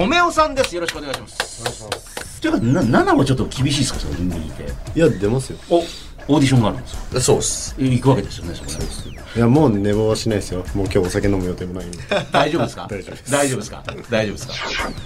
[0.00, 0.74] 米尾さんです。
[0.74, 2.40] よろしくお願いします。
[2.40, 4.00] というかな7はちょっと厳しいですか？
[4.00, 5.58] それ右手いや出ますよ。
[5.68, 7.20] おオーディションがあるんですか？
[7.20, 7.74] そうっす。
[7.76, 9.20] 行くわけですよねそこね。
[9.36, 10.64] いやもう寝坊はしないですよ。
[10.74, 11.98] もう今日お酒飲む予定もないんで。
[12.32, 12.88] 大丈夫ですか？
[12.90, 13.30] 大丈夫です。
[13.30, 13.82] 大丈夫ですか？
[14.08, 14.54] 大丈夫ですか？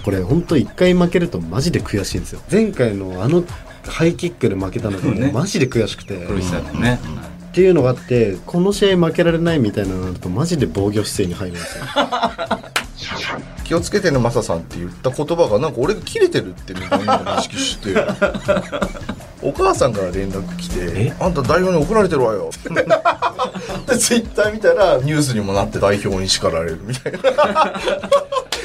[0.05, 2.41] これ本当一回負けるとマジで悔しいんですよ。
[2.49, 3.43] 前回のあの
[3.85, 7.01] ハイキックで負けたのがもうマジで悔しくて、黒石さんのね
[7.49, 11.83] っていうのがあってこの試合負けられないみたいなのになるとマジで防御姿勢に入るんですよ
[13.65, 17.95] 気をつけてねマサさんって言った言葉がなんか俺が切れてるってみんな認識して。
[19.41, 22.49] お母さんから連絡来て「あんた代表に怒られてるわよ」
[23.85, 27.19] でツイッター見たらニュースにもなって代表に叱られるみたいな。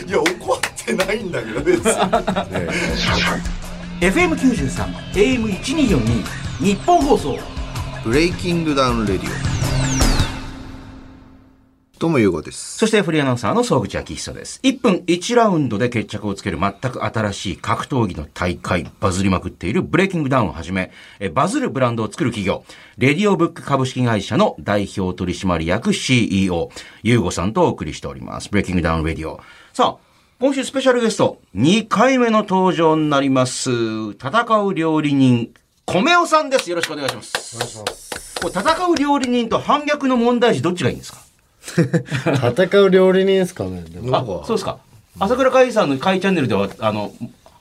[0.07, 2.69] いや怒ってないんだけど別に、ね
[4.01, 6.25] FM93 AM1242
[6.61, 7.39] 日本放送
[8.03, 9.31] ブレイキングダウンレディ
[10.07, 10.10] オ
[12.01, 14.59] どうもゆうじですそしてフリーアナウンサーの総口昭久です。
[14.63, 22.65] 1分1ラウンドで決着をつける全く新しい格闘技の大会、バズりまくっている BreakingDown をはじめ、えバズるブランドを作る企業、
[22.97, 26.71] レディオブック株式会社の代表取締役 CEO、
[27.03, 28.49] ゆうじさんとお送りしております。
[28.49, 29.39] BreakingDown RADIO。
[29.75, 30.07] さあ、
[30.41, 33.71] 今週スペシャルゲスト、2回目の登場になります。
[34.13, 35.51] 戦う料理人、
[35.85, 36.71] 米尾さんです。
[36.71, 37.57] よろしくお願いします。
[37.57, 38.11] お願いします。
[38.41, 41.30] これ戦う料理人と反逆の問題児どっちがいいんですか？
[42.57, 44.79] 戦う料理人ですかねでもあ、そうですか。
[45.19, 47.13] 朝倉海さんの海チャンネルでは、あの、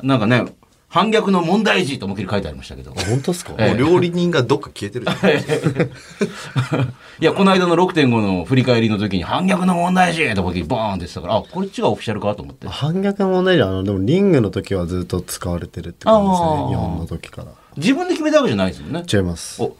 [0.01, 0.45] なんかね、
[0.87, 2.91] 反逆の問題児と思いっきり書いてありましたけど。
[2.91, 6.81] 本当ですか、えもう料理人がどっか消えてるじゃん
[7.21, 12.67] いや、この間の6.5の振り返りの時に、反逆の問題児と思いっきりボーンって言ってたから、あ、こっちがオフィシャルかと思って。
[12.67, 19.03] 反逆の問題じゃあのでもリングの時はずっと使われてるって感じですね日本の時から自分で決めたわけじゃないですよね。
[19.11, 19.75] 違いますお、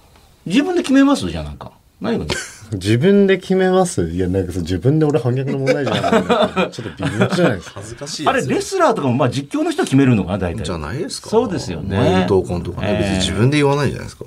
[0.45, 1.29] 自分で決めます？
[1.29, 1.71] じゃあなんか。
[2.01, 2.25] 何が
[2.73, 4.09] 自分で決めます？
[4.09, 6.71] いやなんかそう自分で俺反逆の問題じゃない。
[6.71, 7.71] ちょっと微妙じゃないですか。
[7.75, 10.63] 恥ずかしいあれ、レスラーとかも、まあ実況の人決めるのかな、大体。
[10.63, 11.29] じゃないですか。
[11.29, 11.97] そうですよね。
[11.97, 14.25] 前闘魂とかね、ええ別に自分で言わないじゃないですか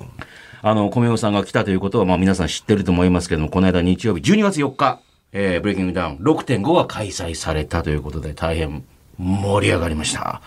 [0.65, 4.99] あの、米尾さんが来たということは、まあ皆さん知ってると思いますけども、この間日曜日、12月4日、
[5.31, 8.83] えー、ブレイキングダウン6.5が開催されたということで、大変
[9.17, 10.41] 盛り上がりました。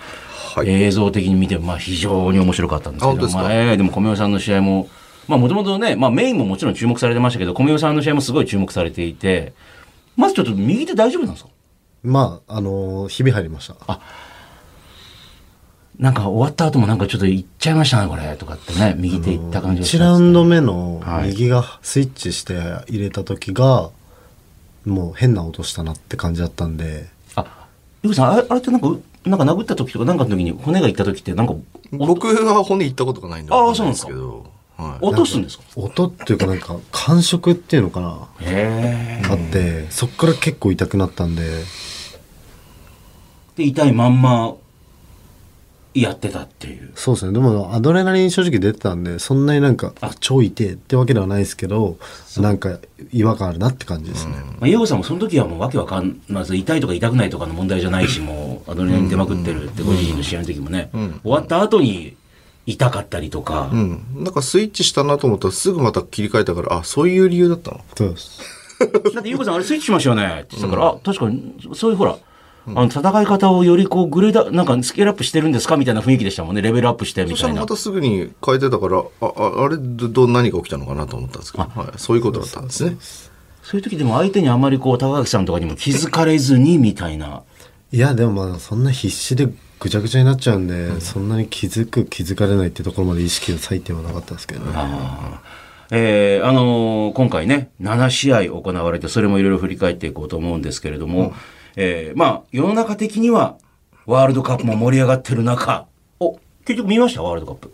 [0.55, 4.89] はい映像的に見て、まあ非常に面白かったんですけど、あ本当ですかまあ、えーでも米尾さんの試合も、
[5.29, 9.53] まあもともとね、まあメインももちろん注目されてましたけど、米尾さんの試合もすごい注目されていて、
[10.17, 11.51] まずちょっと右手大丈夫なんですか？
[12.05, 14.01] まああのーひび入りました。
[15.99, 20.05] なんか終わった後もなんかちょっと行っちゃいましたね、これ、とかってね、右手行った感じがし1ね。
[20.05, 21.29] ラウンド目のはい。
[21.31, 22.55] 右がスイッチして
[22.89, 23.89] 入れた時が
[24.85, 27.09] もう変な音したなって感じだったんで。
[27.35, 27.67] あ、
[28.03, 28.89] ゆうさん、あれあれってなんか、
[29.25, 31.55] なんか殴った時とかなんかの時に骨がいった時ってなんか、
[31.93, 35.05] 僕は骨行ったことがないんでああわかんないですけどはい。
[35.05, 35.65] 落とすんですか？
[35.77, 38.29] 音っていうかなんか感触っていうのかな？
[39.31, 41.43] あってそっから結構痛くなったんで。
[43.57, 44.55] で、痛いまんま、
[45.95, 46.93] やってたっていう。
[46.95, 47.33] そうですね。
[47.33, 50.11] でもアドレナリン正直出てたんでそんなになんかあ。
[50.21, 51.97] 超痛いってわけではないですけど
[52.37, 52.79] なんか
[53.13, 62.15] 違和感あるなって感じですね、まあ、ゆうごさんもその時はもうわけわかんまず痛いとか痛くないとかの問題じゃないし、もうアドレナリン出まくってるってご自身の試合の時もね、終わった後に
[62.67, 64.05] 痛かったりとか、うん。
[64.17, 67.81] なんかスイッチしたなと思ったらすぐまた切り替えたから、あ、そういう理由だったの？
[67.97, 68.41] そうです
[69.15, 72.19] だってゆうこさんあれスイッチしましたよねって言ってたから、あ、確かに、そういうほら、
[72.69, 76.63] あの、戦い方をよりこう、グレーダ、なんかスケールアップしてるんですかみたいな雰囲気でしたもんね。
[76.63, 77.67] レベルアップしてみたいなそしたらま。
[77.67, 82.97] たすぐに変えてたから、あ、ああれど、ど、何が起きたのかなと思ったんですけど、はい、そういうことだったんですね。
[83.63, 87.45] そういう時でも相手にあまりこう、高垣さんとかにも気づかれずに、みたいな。
[87.93, 89.49] いやでもまあそんな必死で
[89.79, 94.73] ぐちゃぐちゃになっちゃうんで、そんなに気づく気づかれないってところまで意識を割いてはなかったですけどね、
[95.91, 101.35] えーあのー今回ね、7試合行われて、それもいろいろ振り返っていこうと思うんですけれども、
[101.77, 103.57] えーまあ、世の中的には、
[104.07, 105.87] ワールドカップも盛り上がってる中、
[106.21, 107.23] お、結局見ました？
[107.23, 107.73] ワールドカップ。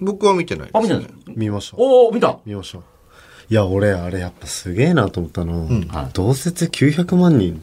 [0.00, 0.98] 僕は見てないあ、です、ね。
[1.00, 1.34] 見てない。
[1.36, 1.76] 見ました。
[1.76, 2.38] おお見た。
[2.46, 2.78] 見ました。
[2.78, 6.10] いや俺あれやっぱすげえなと思ったの、はい。
[6.14, 7.62] 同説900万人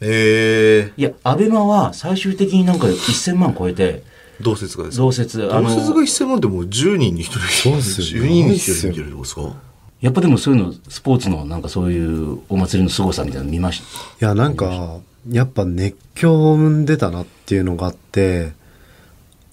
[0.00, 5.02] えいや、アベマは最終的になんか1000万超えて、ー、同説がですか？
[5.04, 7.38] 同説、あの、同説が1000万ってもう10人に1人。
[7.40, 8.58] そうっすよ10人に1
[8.92, 9.54] 人ですか？
[10.02, 13.80] やっぱでもそういうの、スポーツのなんかそういうお祭りの凄さみたいなの見まし
[14.20, 14.26] た？
[14.26, 14.98] いやなんか
[15.30, 18.52] やっぱ熱狂を生んでたなっていうのがあって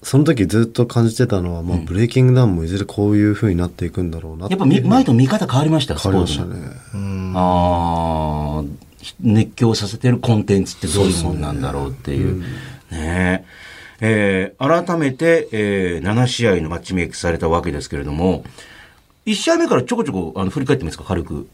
[0.02, 5.94] その時ずっと感じてたのは、まあ、ブレイキングダウンもいずれこういう風になっていくんだろうなってやっぱみ前と見方変わりました？
[5.94, 6.48] よ、ス変ポーツの。
[6.50, 7.32] わりましたね。
[7.36, 8.64] ああ、
[9.20, 12.42] 熱狂させてるコンテンツってどういうもんなんだろうっていう。
[12.90, 13.44] ね
[14.00, 18.44] えー改めて、えー7試合のマッチメイクされたわけですけれども、
[19.26, 21.46] 1試合目からちょこちょこあの振り返ってみますか、軽く。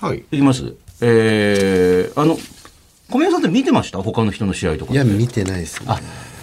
[0.00, 0.24] はい。
[0.30, 0.74] いきます？
[1.00, 2.36] えーあの、
[3.10, 3.98] 小宮さんって見てました？
[4.02, 4.92] 他の人の試合とか。
[4.92, 5.94] いや、見てないですね。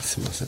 [0.02, 0.48] すいません。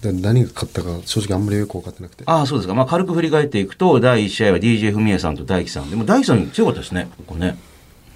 [0.00, 2.22] で何が勝ったか正直あんまりよく分かってなくて。
[2.26, 2.74] ああ、そうですか。
[2.74, 5.90] まあ、軽く振り返っていくと、第1試合は DJ 文江さんと大樹さん。
[5.90, 7.58] でも大樹さん強かったですね、ここね。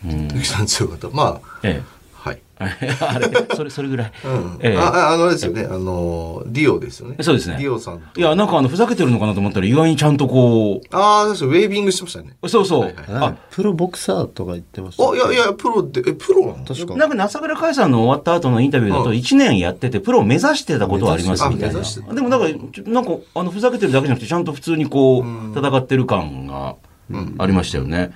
[0.05, 0.29] うん。
[0.29, 1.83] 鈴木さん強かったまあえ
[2.23, 2.41] はい、
[2.81, 2.97] え。
[3.03, 4.13] あれ、それ、それぐらい。
[4.25, 4.59] うん。
[4.61, 4.79] ええ。
[4.79, 5.67] あああのですよね。
[5.69, 7.17] あのディオですよね。
[7.21, 7.57] そうですね。
[7.59, 8.21] ディオさんと。
[8.21, 12.37] いや、なんかあの、ふざけてるのかなと思ったら、意外にちゃんとこああ確かにウェービングしてましたね。
[12.41, 12.81] う、そうそう。
[12.83, 16.65] はいはいあプロボクサーとか言ってました、あいやいやプロってえプロなの？
[16.65, 16.97] 確か。
[16.97, 19.17] なんか、朝倉海さんの終わった後のインタビューだと、うん。
[19.17, 21.67] 1年やってて、プロを目指してたことはありますみたいな。
[21.67, 22.15] あ目指してた。
[22.15, 26.77] でも、なんか、ちょなんか、あの、ふざけてるだけじゃなくて、ちゃんと普通にこう、戦ってる感が
[27.39, 28.13] ありましたよね。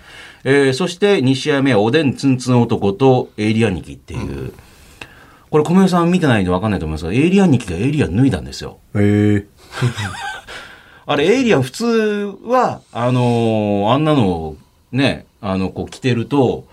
[0.49, 4.53] えーそして、2試合目は、おでんツンツン男とエイリアンニキっていう。
[5.51, 8.79] これ、小宮さん見てないんで分かんないと思いますが、エイリアンニキがエイリアン脱いだんですよ。
[8.95, 9.47] ええ
[11.09, 11.85] あれ、エイリアン普通
[12.45, 14.57] は、あのーあんなのを
[14.93, 16.67] ね、あの、こう着てると、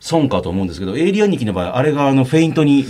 [0.00, 2.84] 損かと思うんですけど、エイリアンニキの場合、あれがあの、フェイントに、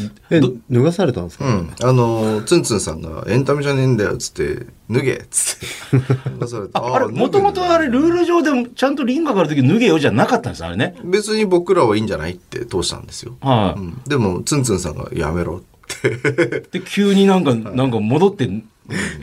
[0.70, 5.66] 脱がされたんですか、うん、あのツンツンさんが「エンタメじゃねえんだよ」っつって「脱げ」っつって。
[6.38, 10.96] 脱がされてああれ、もともとあれ、ルール上でも、ちゃんとリング上がるとき脱げよじゃなかったんです、あれね。
[11.02, 16.68] 別に僕らはいいんじゃないって通したんですよ、はい、うん、でもツンツンさんが「やめろ」って。
[16.78, 18.50] で、急になんか、なんか戻って、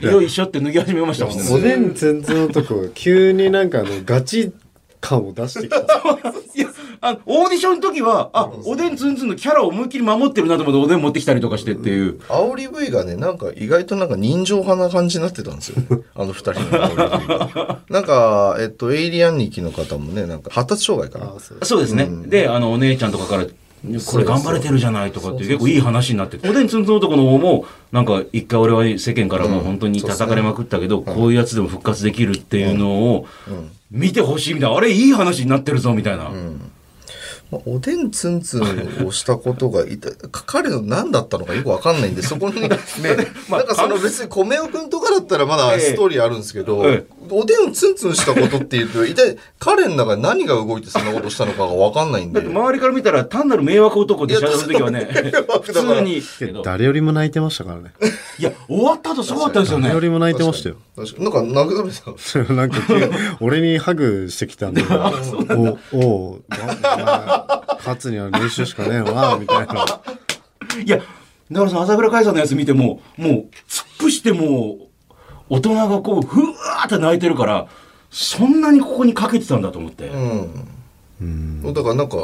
[0.00, 1.44] よいしょって脱ぎ始めましたもんね。
[1.50, 4.52] おでんツンツン男が急になんかあのガチ
[5.00, 5.78] 感を出してきた。
[6.54, 6.68] いや、
[7.06, 12.18] あの、オーディションの時は、あ、おでんツンツンのキャラを思いっきり守ってるなと思って、おでん持ってきたりとかしてっていう。
[12.28, 15.76] 煽り V がねなんか意外となんか人情派な感じになってたんですよ。
[16.14, 17.78] あの二人の煽り V が。
[17.88, 21.32] なんかえっとエイリアンニキの方もねなんか発達障害かな。
[21.36, 22.08] あそうそうですね。
[22.26, 26.48] で、あの、お姉ちゃんとかから、これ頑張れてるじゃないとかっていう結構いい話になってて。
[26.48, 33.26] おでんつんつん男の方も、なんか一回俺は世間からもう本当に叩かれまくったけど、こういうやつでも復活できるっていうのを
[33.90, 34.76] 見てほしいみたいな。
[34.76, 36.30] あれいい話になってるぞみたいな。
[37.50, 42.68] まあおでんツンツンをしたことがいた彼の何だったのかよくわかんないんで そこにね
[43.48, 52.40] まあなんかその別に米尾君とかだったらまだストーリーあるんですけど、ええおでんをツンツンしたことっていうと一体彼の中で何が動いてそんなことしたのかがわかんないんで。
[52.40, 55.08] 周りから見たら単なる迷惑男でしゃべる時はね、
[55.62, 56.22] 普通に。
[56.62, 57.92] 誰よりも泣いてましたからね。
[58.38, 59.84] いや、終わった後すごかったですよね。
[59.84, 60.00] 誰よ。
[60.00, 60.76] りも泣いてましたよ。
[60.96, 62.54] なんか慰めた。
[62.54, 62.78] なんか
[63.40, 64.82] 俺にハグしてきたんで
[65.92, 67.35] おおうまあ
[67.78, 69.74] 勝つには練習しかねえわみたいな。
[70.84, 73.32] いや、だからその朝倉海さんのやつ見ても、もう、
[73.68, 74.86] 突っ伏してもう、
[75.48, 77.68] 大人がこう、ふわーって泣いてるから、
[78.10, 80.08] そんなにここにかけてたんだと思って。
[81.20, 81.74] うん。
[81.74, 82.16] だからなんか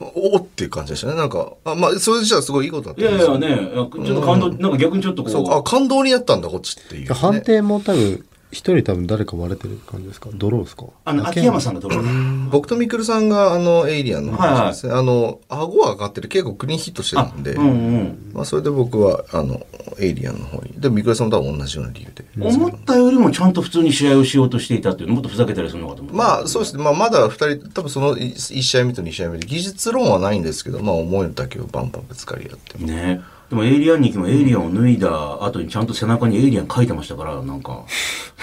[0.00, 1.14] おおっていう感じでしたね。
[1.14, 3.34] なんかあまあそれじゃあすごいいいことだったいやいんですよ。
[3.34, 10.28] やね、ちょっと感動、なんか逆にちょっとこう、そうあ感動になったんだこっちっていう、ね、判定も多分一人多分誰か割れてる感じですか？
[10.34, 10.86] ドローですか？
[11.04, 11.92] あの、秋山さんがどう
[12.50, 16.28] 僕とみくるさんがあのエイリアンの話ですね、あの顎は上がってる。
[16.28, 17.70] 結構クリーンヒットしてるんで、うんう
[18.02, 18.30] ん。
[18.32, 19.64] まあ、それで僕はあの
[19.98, 20.72] エイリアンの方に。
[20.80, 26.18] でもみくるさんとは同じような理由で、思ったよりもちゃんと普通に試合をしようとしていたっていうのもっとふざけたりするのかと思って。
[26.18, 32.78] まあそうですね、まあ、まだ2人多分その1試合目と2試合目で技術論はないんですけど、まあ、思いだけをバンバンぶつかり合って。
[32.84, 33.20] ね。
[33.50, 37.84] でもエイリアンにもエイリアンを脱いだ後にちゃんと背中にエイリアン書いてましたから、なんか、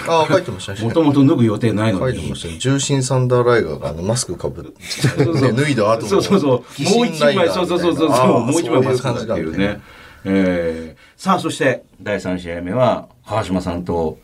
[0.06, 2.36] ああ書いてましたねもともと脱ぐ予定ないのに書いてま。
[2.36, 6.96] したね重心サンダーライガーがあのマスクかぶって、ね、脱いだ後のそうそうそう。
[6.96, 8.10] もう一枚、そうそうそうそう。
[8.10, 9.80] もう一枚マスクだっていうね。
[10.24, 14.18] えー、さあ、そして、第3試合目は、川島さんと、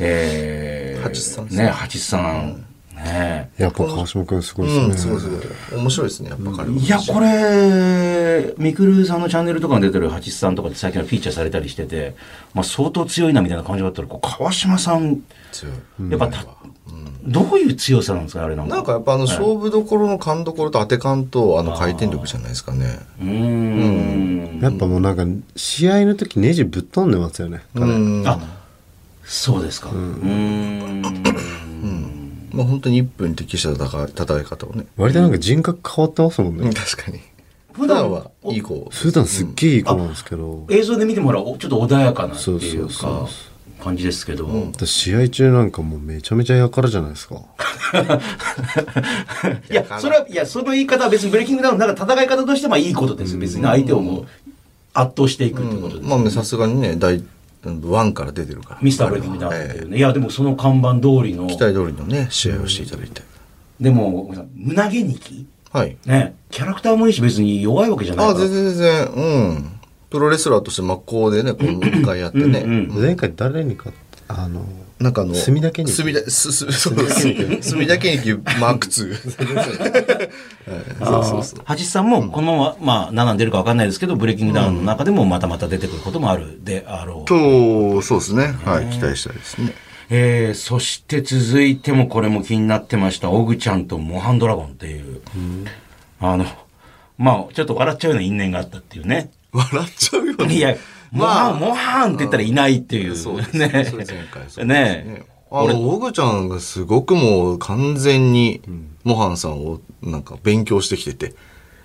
[0.00, 2.66] えー、八さんね、八さん。
[3.04, 3.50] ね。
[3.58, 6.76] やっぱ川島君すごいうんですね、すごいすごい面白いですねやっぱ彼は。
[6.76, 12.16] いや、これ、みくるさんのチャンネルとかに出てる八さんとかで最近はフィーチャーされたりしてて、
[12.54, 16.10] まあ相当強いなみたいな感じだったら、こう川島さん、強い。
[16.10, 16.46] やっぱた、
[17.26, 18.74] どういう強さなんですか、あれなんか。
[18.74, 22.98] なんかやっぱあの勝負どころの勘どころと当て勘とあの回転力じゃないですかね。
[23.20, 23.28] うー
[24.58, 24.60] ん。
[24.60, 25.24] やっぱもうなんか
[25.56, 28.26] 試合の時ネジぶっ飛んでますよね彼、うん。
[28.26, 28.38] あ、
[29.24, 29.90] そうですか。
[29.90, 31.02] うーん。
[32.54, 37.20] まあ本当に1分に適した戦い戦い方をね、割となんか人格変わってますもんね、確かに。
[37.72, 38.88] 普段はいい子。
[38.90, 43.28] 普段すっげえいい子なんですけど、映像で見てもらおちょっと穏やかなっていうそうそうか
[43.82, 47.42] 感じですけど、私試合中なんかもうめちゃめちゃやからじゃないですか。
[49.70, 53.40] いやそれはいやその言い方は別にブレイキングダウンなんか戦い方としてはいいことですよ。
[53.40, 54.26] 別にね相手をもう
[54.94, 57.22] 圧倒していくっていうことです、まあねさすがにね第
[57.84, 58.78] ワンから出てるから。
[58.82, 61.44] ミスターブレイキングダウンっていうえね、いやでもその看板通りの。
[61.44, 63.22] え期待通りのね試合をしていただいて、
[63.80, 65.96] でもごめんなさい胸毛ニキはい。
[66.06, 66.34] ね。
[66.50, 68.38] キャラクターもいいし別に弱いわけじゃないから。
[68.38, 69.80] あ全然全然うん。
[70.10, 74.64] プロレスラーとして真っ向でねこの一回やってね、前回誰に勝ってあの
[74.98, 79.14] なんかあの墨田家に墨田すすそう墨田家にマーク2
[81.04, 81.60] そうそうそう。
[81.76, 87.28] 橋さんもこのまま、まあ、何出るか分かんないですけど、ブレイキングダウンの中でもまたまた出てくることもあるであろう。
[87.28, 88.54] とそうですね。
[88.64, 89.74] はい期待したいですね。
[90.10, 95.20] えー、そして続いてもこれも気になってました、オグちゃんとモハンドラゴンっていう、
[96.20, 96.46] あの、
[97.18, 99.30] まあ、ちょっと笑っちゃうような因縁があったっていうね。
[99.52, 100.76] 笑っちゃうよねいや、
[101.14, 101.68] モハン、まあ。
[101.70, 103.16] モハンって言ったらいないっていう。
[103.16, 103.68] そうですね。
[103.68, 103.84] ね。
[103.84, 105.24] それ前回そうですね。
[105.50, 108.60] あの、オグちゃんがすごくもう完全に、
[109.04, 111.34] モハンさんをなんか勉強してきてて、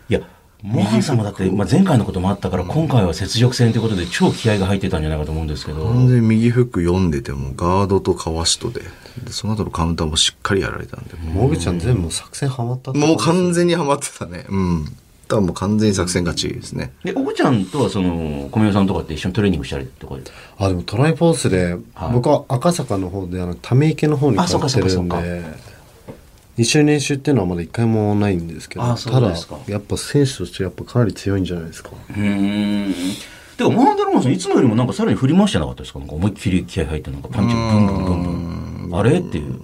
[0.10, 0.22] いや、
[0.64, 5.86] モハンさんもだって、まあ、前回のこともあったから、今回は雪辱戦ということで超気合が入ってたんじゃないかと思うんですけど。
[5.86, 8.82] 完全に右フック読んでても、ガードとかわしとで、
[9.24, 14.46] でその後のカウンターもしっかりやられたんで、ももぐちゃん全部作戦ハマったってうもう完全全にハマってたね。
[14.50, 14.86] うん。
[15.30, 16.92] 多分もう完全に作戦勝ちですね。
[17.06, 20.16] で、オグちゃんとはその、小宮さんとかって一緒にトレーニングしたりとか。
[20.58, 25.44] あでもトライフォースで、はい僕は赤坂の方であのため池の方に通ってるんで
[26.58, 32.94] 一緒に練習っていうのはまだ一回もないんですけどただですかやっぱ選手としてやっぱかなり強いんじゃないですかうーん。
[33.58, 36.00] てか、モハンドラゴンさん、いつもよりもなんかさらに振り回してなかったですか？
[36.00, 39.00] なんか思いっきり気合入って、なんかパンチブンブンブンブン。
[39.00, 39.20] あれ？
[39.20, 39.60] っていう。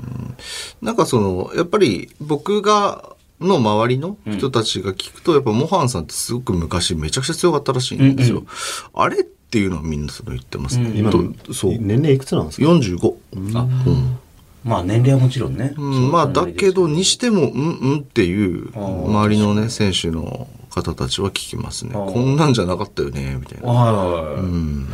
[0.81, 8.45] なんかその、やっぱり僕が、の周りの人たちが聞くと、やっぱモハンさんってすごく昔めちゃくちゃ強かったらしいんですよ。
[8.93, 10.91] あれっていうのはみんなそれ言ってますね。
[10.95, 11.77] 今とそう。
[11.79, 13.15] 年齢いくつなんですか？45。
[13.57, 14.19] あ、うん
[14.65, 15.75] まあ年齢はもちろんね。
[15.77, 24.39] うん、まあだけどにしてもうんうんっていう周りのね選手の方たちは聞きますねこんなんじゃなかったよねみたいなはい。
[24.39, 24.89] うん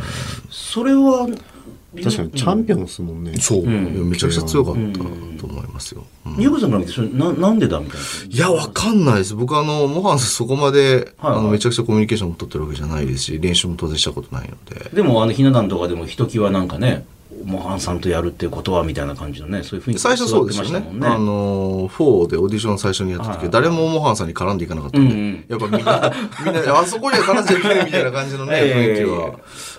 [0.50, 1.26] それは、
[1.94, 6.36] 確かにチャンピオンですもんね、そう、めちゃくちゃ強かったと思いますよ、うん。
[6.38, 8.34] ゆうこさんから見て、それななんでだみたいな？
[8.34, 9.34] いやわかんないです。
[9.34, 11.40] 僕あのモハンさんそこまで、はいはい。
[11.40, 14.90] あのめちゃくちゃコミュニケーションも取ってるわけじゃないですし練習も当然したことないので。
[14.90, 17.04] でも、あの、ひな壇とかでもひときわなんかね、
[17.44, 20.86] モハンさんとやるっていうことはみたいな感じのね、そういう雰囲気最初そうですよね。
[21.02, 23.50] あの4でオーディション最初にやった時、はい。
[23.50, 25.44] 誰もモハンさんに絡んでいかなかったんで、うんうん。
[25.48, 26.12] やっぱみんな
[26.44, 29.38] みんなあそこには絡んじゃいけないみたいな感じのね、 ええ雰囲気は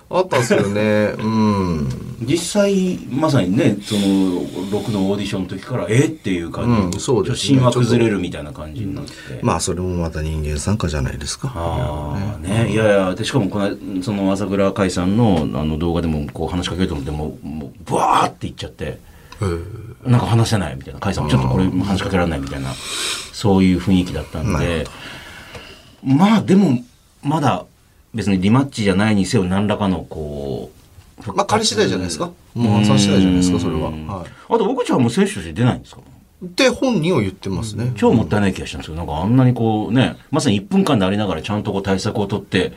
[0.09, 1.13] あったんですけどね。
[1.17, 1.89] うん。
[2.21, 7.59] 実際、まさにね、その、6のオーディションの時から、えっていう感じ、うんそうですね。
[7.71, 9.11] 崩れるみたいな感じになって。
[9.41, 11.51] まあそれもまた人間参加じゃないですか。
[11.55, 18.99] ああね、いやいやでしかもこのその朝倉海さんのあの動画でもこう話しかけようと思ってもうもうブワーっていっちゃって
[20.05, 22.73] なんか話せないみたいな海さんもちょっとこれ話しかけられないみたいな
[23.33, 24.85] そういう雰囲気だったんで
[26.03, 26.79] まあでも
[27.23, 27.65] まだ
[28.13, 30.71] 別にリマッチじゃないにせよ何らかのこ
[31.27, 32.31] うまあ彼次第じゃないですか。
[32.53, 33.89] モハンさん次第じゃないですか、それは。
[33.89, 36.01] うんはあと奥ちゃんも選手として出ないんですか？
[36.01, 36.03] い。
[36.55, 37.93] で、本人は言ってますね。
[37.95, 42.73] 超もったいない気がしたんですけど、なんかあんなにこうね、まさに1分間でありながらちゃんとこう対策を取って、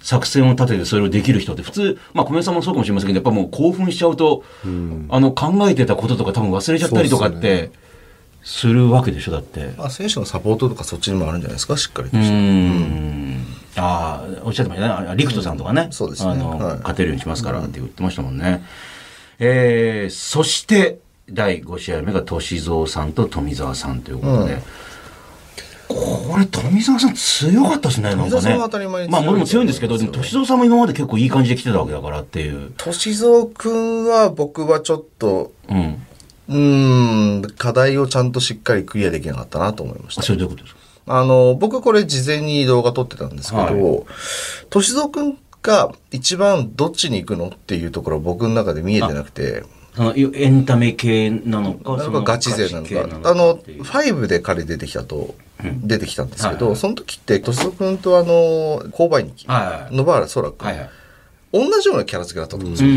[0.00, 4.44] 作戦を立ててそれをできる人って普通、まあ小宮さんもそうかもしれませんけど、やっぱもう興奮しちゃうと、
[5.08, 7.72] あの考えてたこととか多分忘れちゃったりとかって、
[8.48, 9.74] するわけでしょ、だって。
[9.76, 12.34] まあ選手のサポートとかそっちにもあるんじゃないですか、しっかりとうして。
[12.34, 13.46] ん。
[13.76, 15.16] ああ、おっしゃってましたね。
[15.16, 15.88] リクトさんとかね。
[15.90, 18.64] そうですねあの、はい勝てるようにしますからって言ってましたもんね。
[19.38, 20.98] えー、そして、
[21.30, 24.54] 第5試合目が歳三さんと富澤さんということで。
[24.54, 24.62] うん
[25.88, 28.58] これ、富澤さん強かったですね、なんかね。
[28.60, 32.72] 当たり前に強いまあ、もちろん強いんですけど、でも歳三さんも今まで結構いい感じで来てたわけだからっていう。
[32.76, 36.06] 歳三くんは僕はちょっと、うん。
[36.48, 40.22] うーん、課題をちゃんとしっかりクリアできなかったなと思いました。
[40.22, 40.80] あそれどういうことですか？
[41.10, 44.06] あの、僕これ事前に動画撮ってたんですけはど、
[44.70, 49.64] 歳三くんが一番どっちに行くのっていうところは僕の中で見えてなくて、
[49.98, 53.30] エンタメ系なのか、そんかガチ勢なのか。
[53.30, 53.82] あの、っていう。
[53.82, 55.88] 5で彼出てきたと、うん。
[55.88, 60.64] 出てきたんですけど、その時って、歳三くんとあの、購買日記、はいはい野原空く。
[61.52, 62.94] 同じようなキャラ付けだったと思うんですうよ。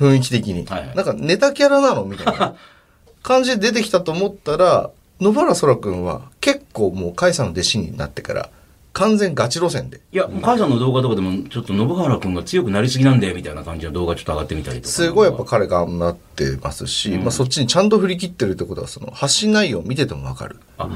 [0.00, 0.06] ん。
[0.08, 2.54] 雰囲気的に、はいはいなんかネタキャラなのみたいな
[3.22, 8.50] 感じで出てきたと思ったら、野原空くんは結構もう甲斐さんの弟子になってから、
[8.92, 10.00] 完全ガチ路線で。
[10.10, 14.88] いや、甲斐さんの動画とかでも、ちょっと信原君が強くなりすぎなんで、みたいな感じの動画ちょっと上がってみたりとか。
[14.88, 20.60] すごいやっぱ彼頑張ってますし、まあそっちにちゃんと振り切ってるってことは、その発信内容を見ててもわかる。
[20.78, 20.88] あ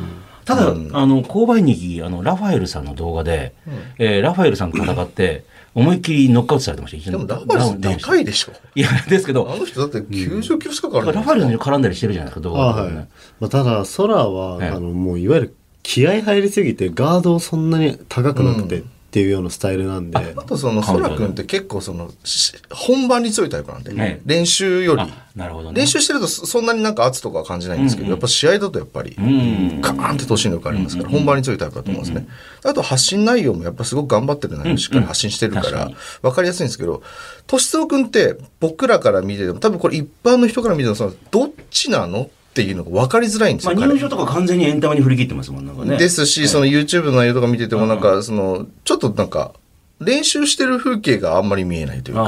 [0.47, 3.53] ただ、あの、購買日記、あの、ラファエルさんの動画で、
[3.99, 7.11] えーラファエルさんと戦って、思いっきりノックアウトされてました。
[7.11, 8.53] でもラファエルさんでかいでしょ。
[8.75, 12.93] いや、ですけど、あの人だって90キロ近くあるラファエルさんに絡んだりしてるじゃないですか、動あはい。
[12.93, 13.07] ま
[13.43, 20.35] あ、ただ空は、ええあのもういわゆる気合入りすぎてガードをそんなに高くなくて、っていうようなスタイルなんで。
[20.37, 25.03] あとそのそらくんって結構そのし本番に強いタイプなんで、ね練習より。
[25.03, 25.81] あなるほどね。
[25.81, 32.29] 練習してるとそそんなになんか圧とかは感じないんですけど、やっぱ試合だとやっぱり、んガーンって突進力ありますから、本番に強いタイプだと思うんですね。
[32.65, 35.65] あと発信内容もやっぱすごく頑張ってる内容をしっかり発信してるから。
[35.65, 37.03] 確かに、わかりやすいんですけど、
[37.49, 45.97] としつおくんって僕らから見てても、多分これ一般の人から見てもその、どっちなのっていうのが分かりづらいんですまあ入場とか完全にエンタメに振り切ってますもんなんかね。
[45.97, 49.53] ですし、その YouTube の内容とか見ててもなんか、その、ちょっとなんか、
[50.01, 52.25] 練習してる風景があんまり見えないというか、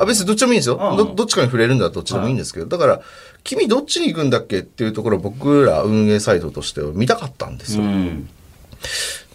[0.00, 0.78] あ別にどっちでもいいんですよ。
[0.80, 3.00] うんどどっちかに触れるんだらどっちでもいいんですけど、だから、
[3.42, 7.82] 君どっちに行くんだっけっていうところを僕ら運営サイトとしては見たかったんですよ。
[7.82, 8.28] うん。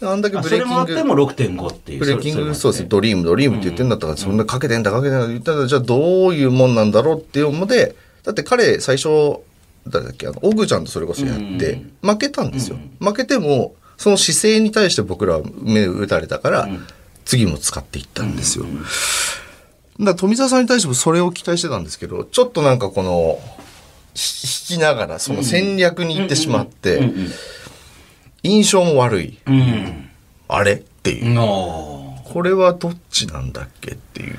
[0.02, 1.48] あんだけあ Breaking それもあって。
[1.48, 2.88] も6.5っていう Breaking、そうです。
[2.88, 9.40] ドリーム、ドリームって言ってんだったら、そんなかけてんだ、かけてんだ言ったら、じゃあどういうもんなんだろうっていうので、だって彼、最初、
[9.86, 12.78] 誰だっけ、あの、オグちゃんとそれこそやって、負けたんですよ。
[13.00, 16.68] 負けても、その姿勢に対して僕らは胸打たれたから、
[17.24, 18.64] 次も使っていったんですよ。
[19.98, 23.38] だから富澤さんに対してもそれを期待してたんですけど、ちょっとなんかこの、
[24.14, 27.12] ひ引きながら、その戦略に行ってしまって、
[28.42, 29.38] 印象も悪い。
[29.46, 30.08] うん。
[30.48, 30.72] あれ？
[30.72, 31.34] っていう。
[31.34, 33.92] のこれはどっちなんだっけ？
[33.92, 34.38] っていう。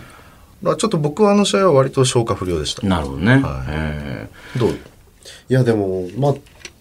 [0.63, 2.85] ちょっと僕はあの試合は割と消化不良でした。
[2.85, 3.69] なるほどね、はい。
[3.69, 4.79] えどう？
[5.49, 6.35] いやでもまあ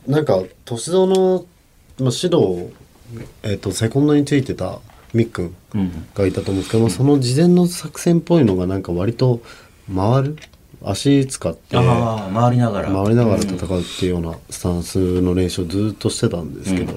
[0.06, 1.44] なんか歳三の、
[1.98, 2.70] まあ、指導、
[3.42, 4.80] えっとセコンドについてた
[5.12, 6.06] みっくんーうん。
[6.14, 9.40] がいたと思うんですけど、まあその事前の作戦っぽいのがなんか割と
[9.94, 10.36] 回る？
[10.82, 12.90] 足使って回りながら。
[12.90, 16.94] 回りながら戦うっていうようなスタンスの練習をずっとしてたんですけど、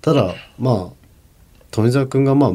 [0.00, 0.92] ただまあ
[1.70, 2.52] 富澤君がまあ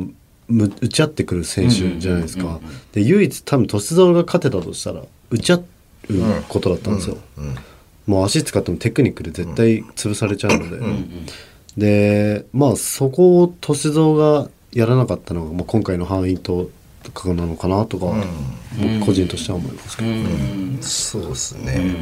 [0.47, 2.59] む打ち合ってくる選手じゃないですか、
[2.93, 5.65] で唯一多分歳三が勝てたとしたら打ち合う
[6.47, 7.17] ことだったんですよ、
[8.09, 10.69] もう足使ってもテクニックで絶対潰されちゃうの
[11.77, 16.71] で、でまあそこを歳三がやらなかったのが、まあ、今回の範囲と
[17.13, 18.07] かなのかなとか、
[18.77, 21.95] 僕個人としては思いますけど、そうですね。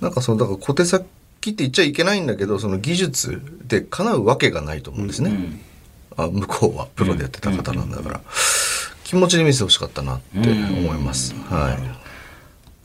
[0.00, 1.06] なんかその、だから小手先っ
[1.54, 5.32] て言っちゃいけないんだけど、その技術で叶うわけがないと思うんですね。
[6.16, 8.20] あ向こうはプロでやってた方なんだから、
[9.04, 11.34] 気持ちで見せてほしかったなって思います。
[11.48, 12.05] はい。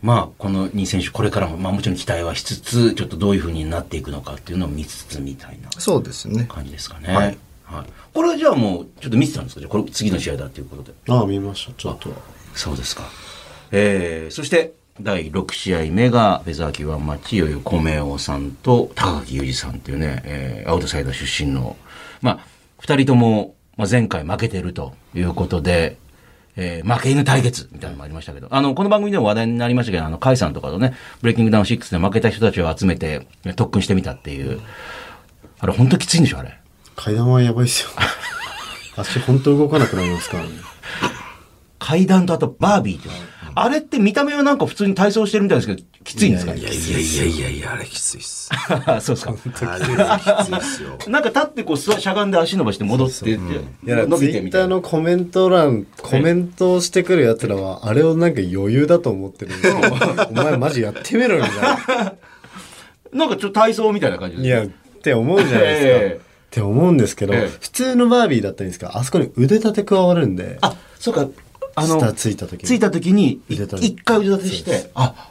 [0.01, 6.45] まあこの2選手これからも、まあ、もちろん期待はしつつちょっとどういうふうになっていくのかっていうのを見つつみたいなそうですね。
[6.49, 7.13] 感じですかね。
[7.13, 7.37] はい。
[7.65, 9.61] はい、これはじゃあもうちょっと見てたんですか？
[9.61, 10.93] じゃあこれ次の試合だっていうことで。
[11.07, 11.73] ああ見ました。
[11.73, 12.09] ちょっと。
[12.09, 12.15] は
[12.53, 13.03] そうですか。
[13.71, 21.77] えー、そして、第6試合目が、フェザー級ワンマッチ、いよいよ米尾さんと高木裕二さんっていうね、えー、アウトサイダー出身の、
[22.21, 22.39] まあ、
[22.79, 25.97] 二人とも、まあ、前回負けてるということで、
[26.55, 34.61] えー、負け犬対決みたいなのもありましたけど、あの、この番組でも話題になりましたけど、あの、カイさんとかとね、ブレイキングダウン6で負けた人たちを集めて、特訓してみたっていう、
[35.59, 36.57] あれ、本当きついんでしょ、あれ。
[36.95, 37.89] 階段はやばいっすよ。
[38.97, 40.49] 足本当動かなくなりますからね。
[41.79, 43.09] 階段とあとバービーって
[43.55, 46.53] あれって見た目はなんか普通に体操してるみたいですけど、きついんですか？
[46.53, 48.49] ねいやいやいやいや、あれきついっす。
[49.01, 49.33] そうですか。
[49.67, 50.97] あれきついっすよ。
[51.07, 53.35] なんか立ってこう座しゃがんで足伸ばして戻ってって、い
[53.89, 54.67] や伸ツイッターびてみたいな。
[54.67, 59.81] のコメント欄コメントをしてくるやつらはあれをなんか余裕だと思ってるんですよ
[60.29, 61.51] お前マジやってみろみたい
[62.05, 62.13] な
[63.13, 64.67] なんかちょっと体操みたいな感じいやっ
[65.03, 71.25] て思うじゃないですか、ええって思うんですけど、ええ普通のバービーだったんですがあそこに腕立て加わるんであ、そうか。
[71.75, 72.13] あの、いた
[72.47, 75.29] 時についた時に、一回腕立てして、あ、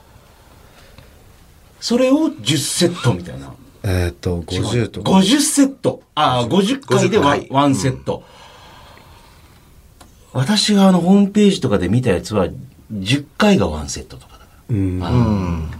[1.80, 3.52] それを10セットみたいな。
[3.82, 6.02] えーっと50とか50セット。
[6.14, 8.22] ああ、50回でワン50ワンセット。
[10.32, 12.46] 私があの、ホームページとかで見たやつは、
[12.92, 14.76] 10回がワンセットとかだから。
[14.76, 15.70] うん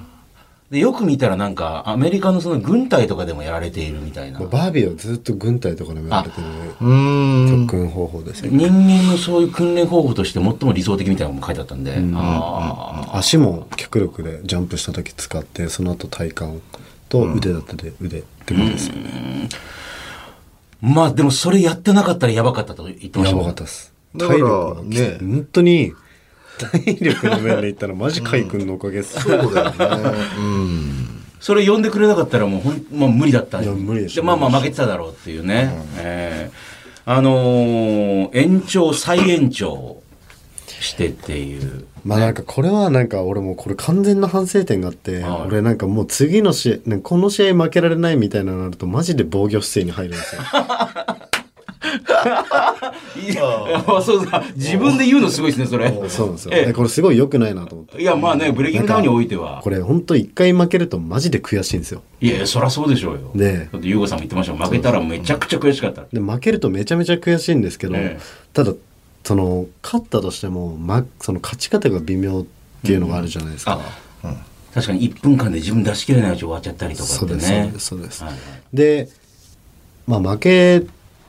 [0.70, 4.38] で、よく見たらなんか、アメリカのその軍隊とかでもやられているみたいな。
[4.38, 6.46] バービーはずっと軍隊とかでもやられてる
[6.80, 7.66] うーん。
[7.66, 16.61] 特訓方法ですよ、人間のそういう訓練方法として最も理想的みたいなのも書いてあったんで、ああ足も極力でジャンプした時使ってその後体幹
[17.09, 19.48] と腕立てで腕ってことですよね、
[20.80, 23.92] まあでもそれやってなかったらやばかったと言ってましたやばかったです。
[24.14, 25.18] だから体力はね。
[25.20, 25.94] 本当に
[26.66, 29.77] 体力の面で言ったらマジカイ君のおかげです、そうだよね。
[30.38, 31.23] うん。
[31.40, 33.62] それ呼んでくれなかったらもうほん、まあ、無理だった。
[33.62, 34.25] いや無理でしょ。
[34.25, 40.03] まあまあ負けてただろうっていうね、ええあのー延長再延長
[40.66, 41.87] してっていう。
[42.05, 45.42] まあなんかこれはなんか俺もうこれ完全な反省点があって、はい。
[45.49, 50.42] 俺なんかもう次の試合この試合負けられないみたいなのになるとマジで防御姿勢に入るんですよ
[51.82, 53.42] いや
[54.02, 54.44] そうだ。
[54.54, 55.88] 自分で言うのすごいですねそれ。
[56.08, 56.66] そうなんですよ、ええ。
[56.66, 58.00] でこれすごい良くないなと思って。
[58.00, 59.60] いやまあねブレイキングダウンにおいては。
[59.62, 62.02] これ本当一回負けるとマジで悔しいんですよ。
[62.20, 63.30] いやいやそりゃそうでしょうよ。
[63.34, 68.20] ねだって優吾さんも言ってました負けたらめちゃくちゃ悔しかったで負けるとめちゃめちゃ悔しいんですけど、ええ。
[68.52, 68.74] ただ
[69.24, 72.44] その勝ったとしても、ま、その勝ち方が微妙っ
[72.82, 73.78] ていうのがあるじゃないですか、
[74.22, 74.34] あ、
[74.72, 78.40] 確かに1分間で自分出し切れないうちに終わっちゃったりとかってそうですそうねですそうです、はいはい
[78.72, 79.08] で、
[80.06, 80.82] まあ、負け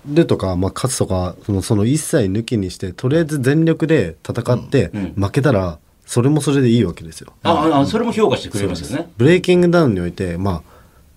[0.05, 7.33] るとか、まあ、勝つとかそのその一切抜きにしてとりあえず全力で戦って、うん負けたらそれもそれでいいわけですよ。
[7.43, 9.09] ああそれも評価してくれますよね。
[9.17, 10.63] ブレイキングダウンにおいて、まあ、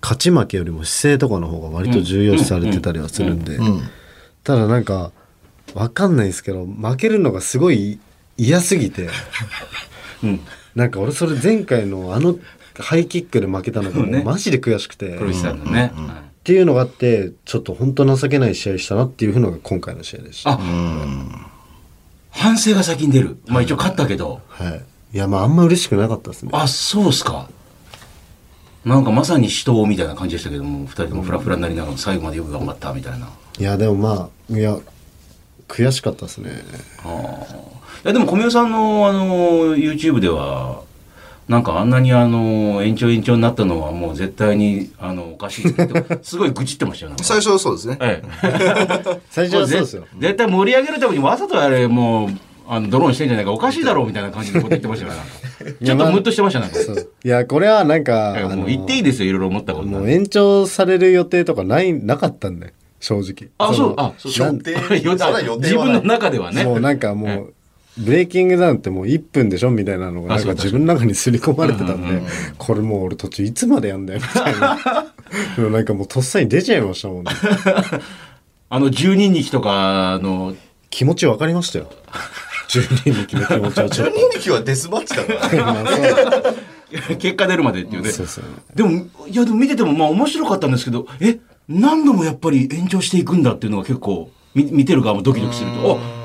[0.01, 3.83] 勝ち負けよりも姿勢とかの方が割と重要視されてたりはするんで、うん。
[4.45, 5.11] ただなんか
[5.75, 7.99] わかんないですけど負けるのがすごい
[8.37, 9.09] 嫌すぎて。
[10.23, 10.41] うん。
[10.77, 12.39] なんか俺それ前回のあの
[12.79, 20.51] ハイキックで負けたのがもねうマジで悔しくて、黒石さんのね、はいっていうのがあってちょっと本当情けない試合したなっていうのが今回の試合でした。
[20.51, 20.59] あ
[22.29, 23.39] 反省が先に出る。
[23.47, 24.43] まあ一応勝ったけど。
[24.49, 26.51] はい、いやまああんま嬉しくなかったですね。
[26.53, 27.49] あそうっすか。
[28.85, 33.31] なんかまさに死闘みたいな感じでしたけども二人ともフラフラになりながら最後までよく頑張ったみたいな。
[33.59, 34.77] いやでもまあいや
[35.67, 36.51] 悔しかったですね。
[38.05, 40.83] いやでも小宮さんのあの YouTube では
[41.49, 47.99] なんかあんなにあの延長延長になったのはもう絶対にあのおかしいってすごい愚痴ってましたよ最初はそうですね。
[48.01, 49.21] ええ。
[49.31, 50.07] 最初はそうですよ。
[50.19, 52.31] 絶対盛り上げるためにわざとあれもう
[52.67, 55.73] あのドローンしてんじゃないかおかしいだろうみたいな感じのこと言ってましたから。
[55.73, 56.77] ちょっとムッとしてましたなんか。
[56.77, 59.87] そういやこれはなんかいやもう言っていいですよいろいろ思ったこと。
[59.87, 63.51] もう延長される予定とかないなかったんで正直。
[63.59, 66.65] あそうのあそう予定予それは予定自分の中ではね。
[66.65, 67.55] もうなんかもう、
[67.97, 72.23] ブレイキングダウンってもう1分でしょみたいなのがなんか自分の中に刷り込まれてたんで
[72.59, 74.79] これもう俺途中いつまでやんだよみたいな。
[75.57, 77.31] でもなんかもうとっさに出ちゃいましたもんね。
[78.71, 80.57] あの12日とかの
[80.91, 81.91] 気持ちわかりましたよ。
[82.69, 86.55] 12人の気持ちはちょっ12匹はデスマッチだから。
[87.19, 88.11] 結果出るまでっていうね。
[88.11, 88.45] そうそう。
[88.75, 96.01] でもいやでも見ててもまあ面白かったんですけどえ何度もやっぱり延長していくんだっていうのが結構み見てる側もドキドキすると。
[96.01, 96.24] あ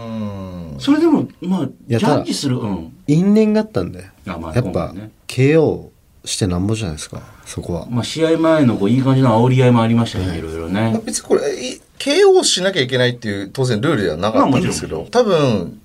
[0.79, 5.89] それでもまあジやャッジするうん因縁があったんで、あまあやっぱね KO
[6.25, 7.87] してなんぼじゃないですか、そこは。
[7.89, 10.41] まあ試合前のこういい感じの煽り合いもありましたねい。
[10.41, 10.99] ろいろね。
[11.05, 11.41] 別にこれ
[11.73, 15.79] い KO しなきゃいけないっていう当然ルールではなかったんですけど、多分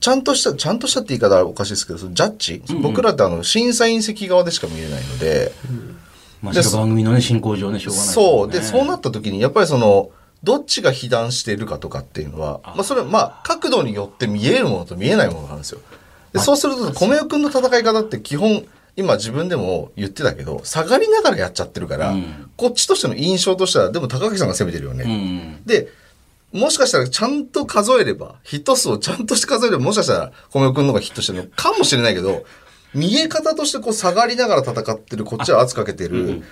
[0.00, 5.52] ちゃんとしたちゃんとしたって言い方はおかしいですけどジャッジ、僕らってあの審査員席側でしか見れないので、
[6.42, 8.50] まあそれ番組のね進行上ねしょうがないそう。
[8.50, 10.10] でねそうなった時にやっぱりその
[10.42, 15.80] どっちが被弾しているかとかっていうのはまあ、それはまあ角度によって見えるものと見えないものがあるんですよ。
[16.32, 18.64] でそうすると米尾君の戦い方って基本
[18.96, 25.04] 今自分でも言ってたけど下がりながらやっちゃってるから、うんこっちとしての印象としてはでも高木さんが攻めてるよね。
[25.04, 25.88] うんで、
[26.52, 32.44] もしかしたらちゃんと数えれば、ヒット数をちゃんとして数えれば、もしかしたら、米尾くんの方がヒットしてるのかもしれないけど、
[32.94, 36.42] 見え方としてこう下がりながら戦ってる、こっちは圧かけてる。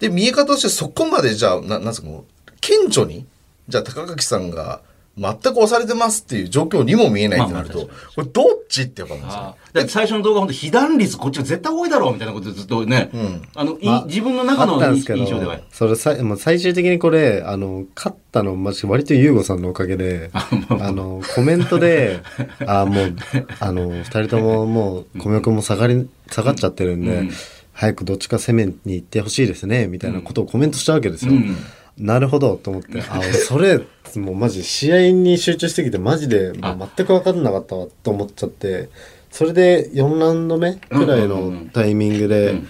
[0.00, 2.24] で、見え方としてそこまでじゃあ、ななんですか、もう、
[2.66, 3.26] 顕著に、
[3.68, 4.80] じゃあ高垣さんが
[5.16, 13.10] 全く押されてますっていう状況にも見えないってなると、まあまこれどっちってやっぱなんです最初の動画本当被弾率こっちが絶対多いだろうみたいなことずっとね、
[13.54, 15.58] あの、いまあ自分の中のあったんですけど印象では。
[15.70, 22.20] それさい、まあ、最終的にこれあの勝ったのマジ割と優吾さんのおかげであのコメントで
[22.66, 23.16] 「あもう
[23.60, 27.30] あの二人とももう米尾君も下がり下がっちゃってるんで、うん。
[27.72, 31.32] 早くどっちか攻めに行ってほしいですね」みたいなことをコメントしたわけですよ。
[31.32, 31.56] うん
[31.98, 33.02] なるほどと思って。
[33.08, 33.80] あ俺それ
[34.16, 38.88] もうマジ試合に集中してきてマジで全く分かんなかったわと思っちゃって
[39.30, 42.60] それで4ラウンド目くらいのタイミングで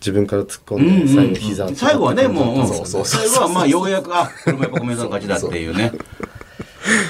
[0.00, 3.04] 自分から突っ込んで最後膝最後はねもう、うんそうそうそう。
[3.04, 5.92] 最後はまあようやくあこれもやっぱ米さんの勝ちだっていうね。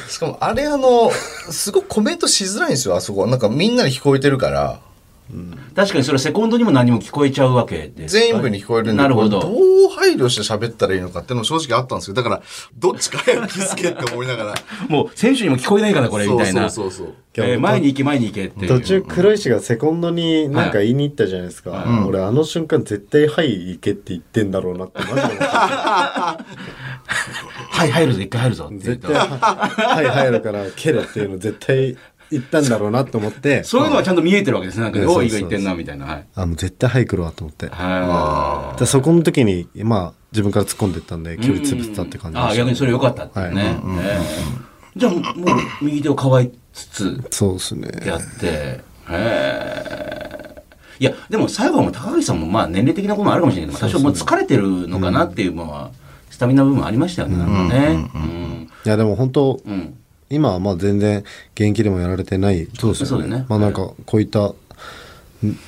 [0.09, 1.11] しかもあれあの、
[1.51, 3.27] すごくコメントしづらいんですよ、あそこ。
[3.27, 4.81] なんかみんなに聞こえてるから。
[5.75, 9.41] 確かにそれはセコンドにも何も聞こえちゃうわけです全部に聞こえるんで、なるほど。
[9.41, 12.15] どう配慮して喋ったらいいのかっていうのも正直あったんですよ。
[12.15, 12.43] だから、
[12.79, 14.55] どっちか早く気づけって思いながら。
[14.89, 16.71] もう選手にも聞こえないからこれみたいな。
[16.71, 18.69] そうそうそうえー前に行け前に行けっていう。
[18.69, 25.21] 途中黒石がセコンドになんか言いに行ったじゃないですか、俺あの瞬間絶対「はい行け」って言ってんだろうなってマジで
[27.77, 31.97] はい入るぞ一回入るぞって言っ絶対「はい入るから蹴れ」っていうの絶対
[32.31, 33.63] 言ったんだろうなと思って。
[33.65, 34.85] そういうのはちゃんと見えてるわけですね。
[34.85, 35.11] なんかねうん。
[35.11, 36.07] おいが言ってんなみたいな。
[36.07, 36.25] はい。
[36.35, 37.69] あもう絶対「はい来るわ」と思って。
[37.69, 43.81] はでそこの時にまあ自分から突っ込んでったんで距離潰ってたって感じでした、あ逆にそれ良かったっていうね、
[44.97, 45.23] じゃあもう
[45.83, 47.89] 右手をかわいつつそうですね。
[48.05, 48.47] やって。
[48.47, 50.63] へえ。
[50.99, 55.91] いやでも最後はもう高木さんもまあ年齢的なこともあるかもしれないけど多少もう疲れてるのかなっていうのは
[56.31, 57.37] スタミナ部分ありましたよね。
[57.37, 58.11] なんかね。
[58.15, 58.71] うん。
[58.85, 59.95] いやでも本当、うん
[60.31, 63.47] 今はまあ全然現役でもやられてないそうですよね。
[63.49, 64.55] まあなんかこういったん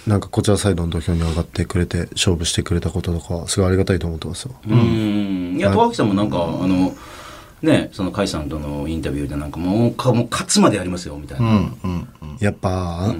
[0.07, 4.55] なんかこちらサイドの土俵に上がってくれて勝負してくれたこととかすごいありがたいと思ってますよ。
[4.66, 5.57] うん。
[5.59, 6.94] いや戸脇さんもなんかあの
[7.62, 11.47] ね、その甲斐さんとのインタビューでなんかもう、かもう勝つまでやりますよ、みたいな。
[11.49, 13.14] うんうんやっぱ、あ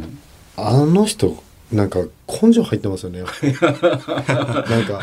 [0.57, 3.21] あの人なんか根性入ってますよね。
[3.61, 5.01] なんか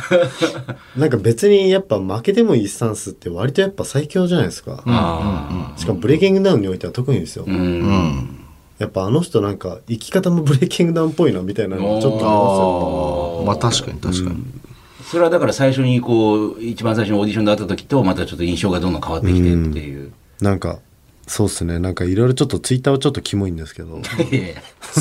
[0.98, 7.52] なんか別にやっぱ負けてもいいスタンスって割とやっぱ最強じゃないですか、あしかもブレイキングダウンにおいては特にですよ、あ。
[7.52, 7.58] うん。
[7.58, 8.40] うん
[8.78, 13.70] やっぱあの人なんか生き方もブレイキングダウンっぽいなみたいなのちょっと思いますよ。
[13.70, 14.44] まあ確かに確かに、
[15.10, 20.12] それはだから最初にこう、一番最初にオーディションで会った時と、またちょっと印象がどんどん変わってきてっていう。
[20.42, 20.80] なんか
[21.28, 21.80] そうっすね。
[21.80, 24.00] なんかいろいろちょっとツイッターはちょっとキモいんですけど。
[24.32, 24.62] いやいや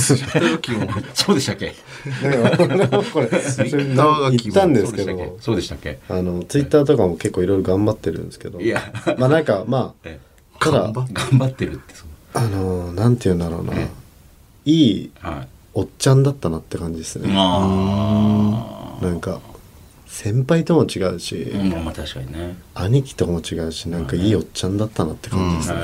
[1.14, 1.74] そうでしたっけ？
[2.22, 4.38] なんかこれそれターがキモい。
[4.38, 5.36] 言ったんですけそうでしたっけど。
[5.40, 5.98] そうでしたっけ？
[6.08, 8.60] あのツイッターとかも結構いろいろ頑張ってるんですけど。
[8.60, 8.82] いや。
[9.18, 10.18] まあなんかまあえ
[10.60, 11.04] ただ頑
[11.38, 11.94] 張ってるって
[12.32, 15.48] あのーなんて言うんだろうな、いいはい。
[15.74, 19.40] おっちゃんだったなって感じですね、あなんか
[20.14, 21.58] 先輩とも違うし、あ。
[21.58, 22.54] うん、まあ確かにね。
[22.72, 25.80] 兄貴とも違うしなんかいいおっちゃんだったなって感じですね、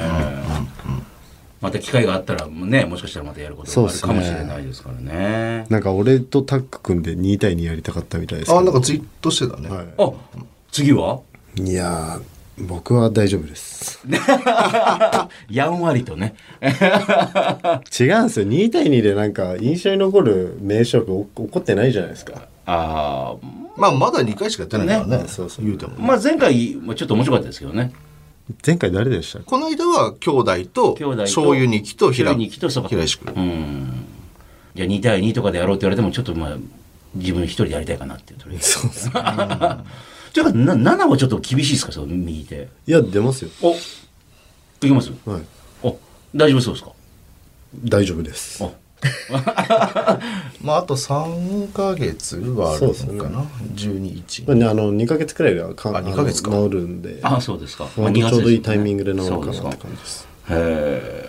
[1.61, 5.67] また機会があったらね、もしかしたらまたやることがあるかもしれないですからね。
[5.69, 8.61] なんか俺とタッグ組んで2対2やりたかったみたいですけど。
[8.61, 10.13] あなんかツイートしてたね、はあ、
[10.71, 11.21] 次は？
[11.57, 12.23] いいやー
[12.67, 14.01] 僕は大丈夫です。
[15.51, 16.35] やんわりとね。
[16.63, 18.47] 違うんですよ。
[18.47, 22.43] 2対2でなんか印象に残る名勝負起こってないじゃないですか。
[22.67, 23.47] ああ、
[23.77, 25.17] まあまだ2回しかやってないからね。
[25.19, 25.25] ね。
[25.27, 25.65] そうそう。
[25.65, 27.93] 言うても、まあ前回、まあちょっと面白かったですけどね。
[28.67, 29.41] 前回誰でした？
[29.41, 32.89] この間は兄弟と兄弟と醤油煮きと平にとそば。
[32.89, 33.33] 平石君。
[33.35, 33.93] うん。
[34.75, 36.57] じゃあ2対2とかでやろうって言われても、ちょっとまあ、
[37.15, 38.71] 自分一人でやりたいかなっていうとりあえず。
[38.73, 39.11] そうです
[40.33, 42.69] というか、な7はちょっと厳しいですか、その右手。
[42.87, 43.51] いや出ますよ。
[43.63, 43.79] おい
[44.81, 45.11] きます？
[45.27, 45.43] はい。
[45.83, 45.99] お
[46.35, 46.93] 大丈夫そうですか？
[47.85, 48.63] 大丈夫です。
[48.63, 48.73] お。
[50.63, 56.51] まああと3ヶ月はあるのかな、12、1まあね、あの2ヶ月くらいではかあ二ヶ月か。
[56.51, 57.19] 治るんで。
[57.23, 57.87] あそうですか。
[57.87, 59.85] ほんとちょうどいいタイミングで治るかなってそうですか。
[59.87, 61.27] 感じですえ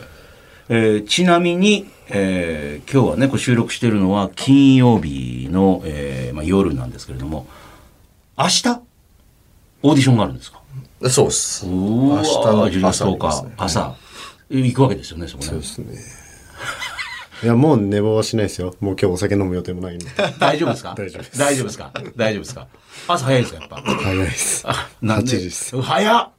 [0.70, 7.48] ーちなみに、えー今日はね、こう収録しているのは金曜日の、えーまあ、夜なんですけれども、
[8.38, 8.82] 明日？
[9.84, 10.62] オーディションがあるんですか？
[11.10, 11.66] そうっす。
[11.66, 13.54] 明日の12月10朝です日、ね。
[13.58, 13.96] 朝、
[14.50, 15.50] 行くわけですよね、そこね。
[15.50, 15.66] そうで。
[15.66, 15.86] すね。
[17.44, 18.76] いやもう寝坊はしないですよ。
[18.80, 20.06] もう今日お酒飲む予定もないんで。
[20.40, 20.94] 大丈夫ですか？
[20.98, 21.40] 大丈夫です。
[21.40, 21.92] 大丈夫ですか？
[22.16, 22.68] 大丈夫ですか？
[23.08, 23.82] 朝早いですか、やっぱ？
[23.82, 24.64] 早いです。
[24.68, 25.82] あなんで？8時です。
[25.82, 26.30] 早っ！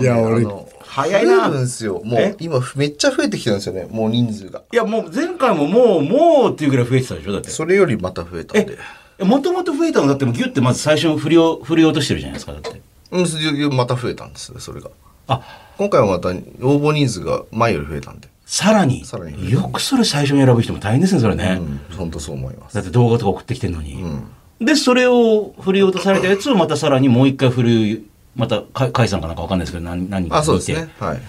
[0.00, 0.46] いや俺
[0.86, 1.48] 早いな。
[1.48, 2.00] んですよ。
[2.04, 2.36] もうえ？
[2.38, 3.88] 今めっちゃ増えてきてるんですよね。
[3.90, 4.62] もう人数が。
[4.72, 7.50] いや、もう前回ももう、もうっていうぐらい増えてたでしょだって。
[7.50, 8.74] それよりまた増えたんで。
[8.74, 8.78] え、
[9.20, 12.80] もともと増えたのだってもうギュッてまず最初に振りを、振り落としてるじゃないですか、だって。
[13.10, 14.90] うんまた増えたんですそれが
[15.28, 15.42] あ、
[15.78, 16.32] 今回はまた応
[16.78, 19.04] 募人数が前より増えたんでさらに。
[19.04, 21.58] さらによくそれ最初に選ぶ人も大変ですね、それね。
[21.60, 23.94] うん本当そう思いますだって動画とか送ってきてんのに。
[24.02, 31.22] うんで、それを振り落とされたやつをまたさらにもう一回振り、また、か甲斐さんかなんかわかんないですけど、何、何あそうです見てねはい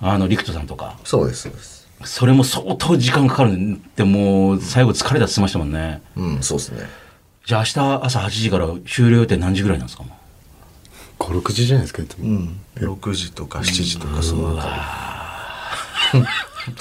[0.00, 0.98] あの、陸斗さんとか。
[1.04, 1.73] そうですそうです
[2.04, 6.02] それも相当時間かかるんで、もう、最後疲れたって言ってましたもんね。
[6.16, 6.88] うんそうですね。
[7.46, 10.02] じゃあ明日朝8時から終了予定何時ぐらいなんですか？
[10.04, 10.16] も
[11.20, 12.24] う56時じゃないですかいつも。
[12.24, 12.60] うん。
[12.76, 15.70] 6時とか7時とかそのあ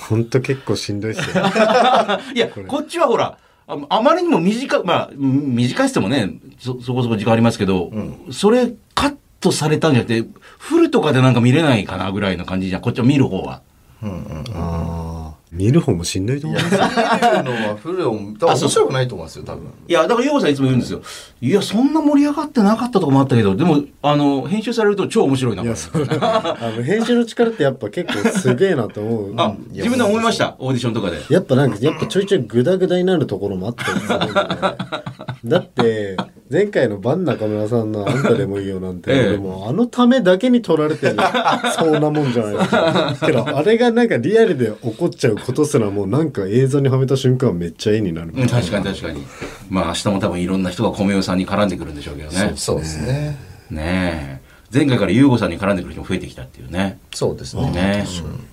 [0.09, 0.25] ほん。
[0.25, 1.43] と結構しんどいっすよ。
[2.35, 7.91] いや、こっちはほら、ああまりにも短い、まあ、うん短いっつってもね、そ、そこそこ時間ありますけど、
[8.31, 10.25] それカットされたんじゃなくて、
[10.57, 12.81] フルとかでなんか見れないかなぐらいの感じじゃん。
[12.81, 13.61] こっちは見る方は。
[14.03, 21.01] りうんうんああ見る方もしんどいと思う見るのはフルを多分面白くないと思うんですよ多分いや、だから、ヨウさんいつも言うんですよ。
[21.41, 25.61] いや、そんな盛り上がってなかったとこもあったけど、でも、あの、編集されると超面白いな。
[25.63, 30.55] いやそれあの編集の力ってやっぱ結構すげえなと思うあ、自分で思いました。
[30.57, 31.19] オーディションとかで。
[31.29, 34.25] やっぱなんかやっぱちょいちょいグダグダになるところもあったりするんで
[35.45, 36.15] だって
[36.49, 41.17] 前回のバン中村さんの「あんたでもいいよ」なんて、ええ俺もうあのためだけに撮られてる
[41.77, 49.23] そうなもんじゃないですかけどあれがなんかリアルで起こっちゃうことすらもうなんか映像にはめた瞬間めっちゃ絵になる、うん、確かに確かに。
[49.69, 52.53] まあ、明日も多分いろんな人が米代さんに絡んでくるんでしょうけどね。
[52.55, 53.37] そうですね
[53.69, 54.43] ねえ。
[54.73, 56.97] 前回から優吾さんに絡んでくる人も増えてきたっていうね。
[57.13, 58.52] そうですねね、うん、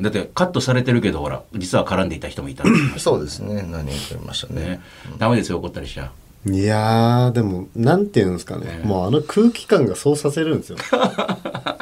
[0.00, 2.64] だってカットされてるけどほら実は絡んでいた人もいた
[2.98, 3.66] そうですね。
[3.70, 4.62] 何人かいましたね。
[4.62, 4.80] ね、
[5.18, 6.10] ダメですよ怒ったりしちゃ。
[6.46, 10.78] いやーでもなんていうんですかね、もうあの空気感がそうさせるんですよ。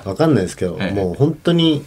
[0.05, 0.95] わかんないですけど、ええ。
[0.95, 1.83] もう本当に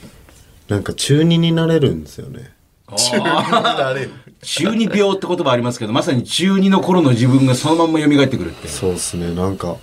[0.69, 2.52] なんか中二になれるんですよね。
[2.89, 9.34] なれる中二病って言葉ありますけどまさに中二の頃の自分がそのまんま蘇ってくるってそうですね。
[9.34, 9.78] なんか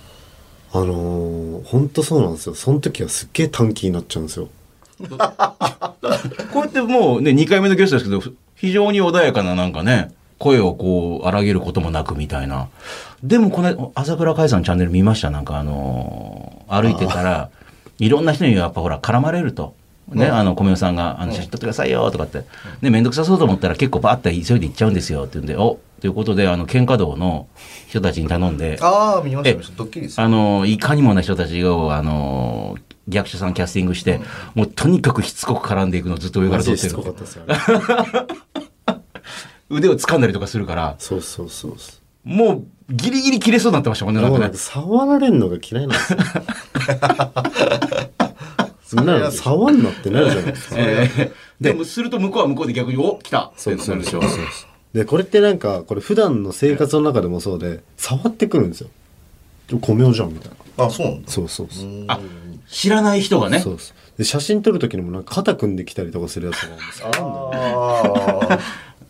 [0.73, 2.55] あのー、本当そうなんですよ。
[2.55, 4.49] その時はすっげえ短気になっちゃうんですよ
[6.51, 8.21] こうやってもうね2回目のゲストですけど
[8.55, 12.67] 非常に穏やかななんかね声をこう荒げることもなくみたいな。
[13.23, 15.29] でもこの朝倉海さんのチャンネル見ました？
[15.29, 17.49] なんかあのー歩いてたら、
[17.99, 19.75] いろんな人にやっぱほら絡まれると。
[20.09, 22.43] ね、あの、米代さんが、あの、写真撮ってくださいよ、とかって。
[22.81, 27.47] で、めんどくさそうと思ったら結構バーって急いで行っちゃうんですよ、って言うんで、おということで、あの、喧嘩道の
[27.87, 30.25] 人たちに頼んで、ああ見ましたドッキリですよ。
[30.25, 32.75] あの、いかにもな人たちを、あの、
[33.11, 34.21] 役者さんキャスティングして、
[34.55, 37.03] もうとにかくしつこく絡んでいくのをずっと上から撮ってるマジでしつこ。
[37.03, 37.45] かったですよ。
[37.45, 37.55] ね
[39.69, 41.93] 腕を掴んだりとかするから、そうそうそうそ
[42.25, 42.29] う。
[42.29, 44.57] もうギリギリ切れそうになってましたもんね、なんかねもうなんか。
[44.57, 46.19] 触られるのが嫌いなんですよ。
[48.85, 50.75] そんなの触んなってなるじゃないですか。
[50.77, 53.51] えーでもすると向こうは向こうで逆に、お来た。
[53.55, 54.41] そうなるでしょそうそう。
[54.93, 58.89] でこれってなんかこれ普段の生活の中でもそうで触ってくるんですよ。
[59.69, 59.77] ちょ
[60.11, 62.19] じゃんみたいなあそうなんだそうそうそうあ、
[62.71, 63.59] 知らない人がね。
[63.59, 68.59] そうそうで写真撮る時にもなんか肩組んできたりとかするやつとかも触んないああ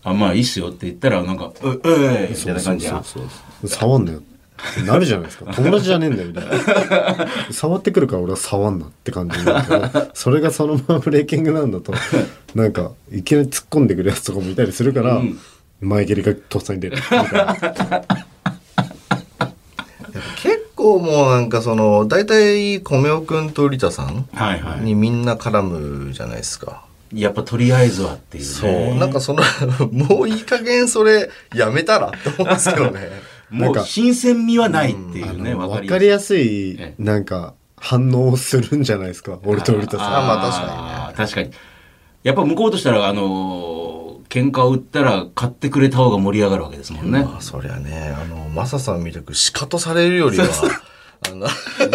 [0.09, 2.91] あ、まあいいっすよって言ったら、なんか、う、うえみたいな感じや。
[2.91, 3.23] そうそう
[3.61, 4.21] そう触んなよ
[4.85, 5.45] なるじゃないですか。
[5.53, 7.27] 友達じゃねえんだよみたいな。
[7.51, 11.93] 触ってくるから俺は触んなって感じになるけどそれがそのままブレーキングなんだと
[12.53, 15.39] なんかいきなり突っ込んでくるやつとかもいたりするから、うん。
[15.81, 17.57] 前蹴りがとっさに出るみたいな。
[20.37, 20.50] 結
[20.81, 24.81] 構もうなんかその大体米尾くんとリタさんはいはい。
[24.81, 26.85] にみんな絡むじゃないですか。
[27.13, 28.49] やっぱとりあえずはっていうね。
[28.49, 28.95] そう。
[28.95, 29.43] なんかその、
[29.91, 33.09] もういい加減それやめたらって思うんですけどね。
[33.51, 41.71] もう新鮮味はないっていうね、あのわ分かりやすいえなんか反応をするんじゃないですか俺と俺とさんあまあ確かにね確かに。
[42.23, 43.80] やっぱ向こうとしたら、あのー
[44.31, 47.23] 喧嘩を売ったら買ってくれた方が盛り上がるわけですもんね。
[47.23, 50.45] まあそりゃね、あの、マサさんみたくシカトされるよりは、
[51.29, 51.47] あの、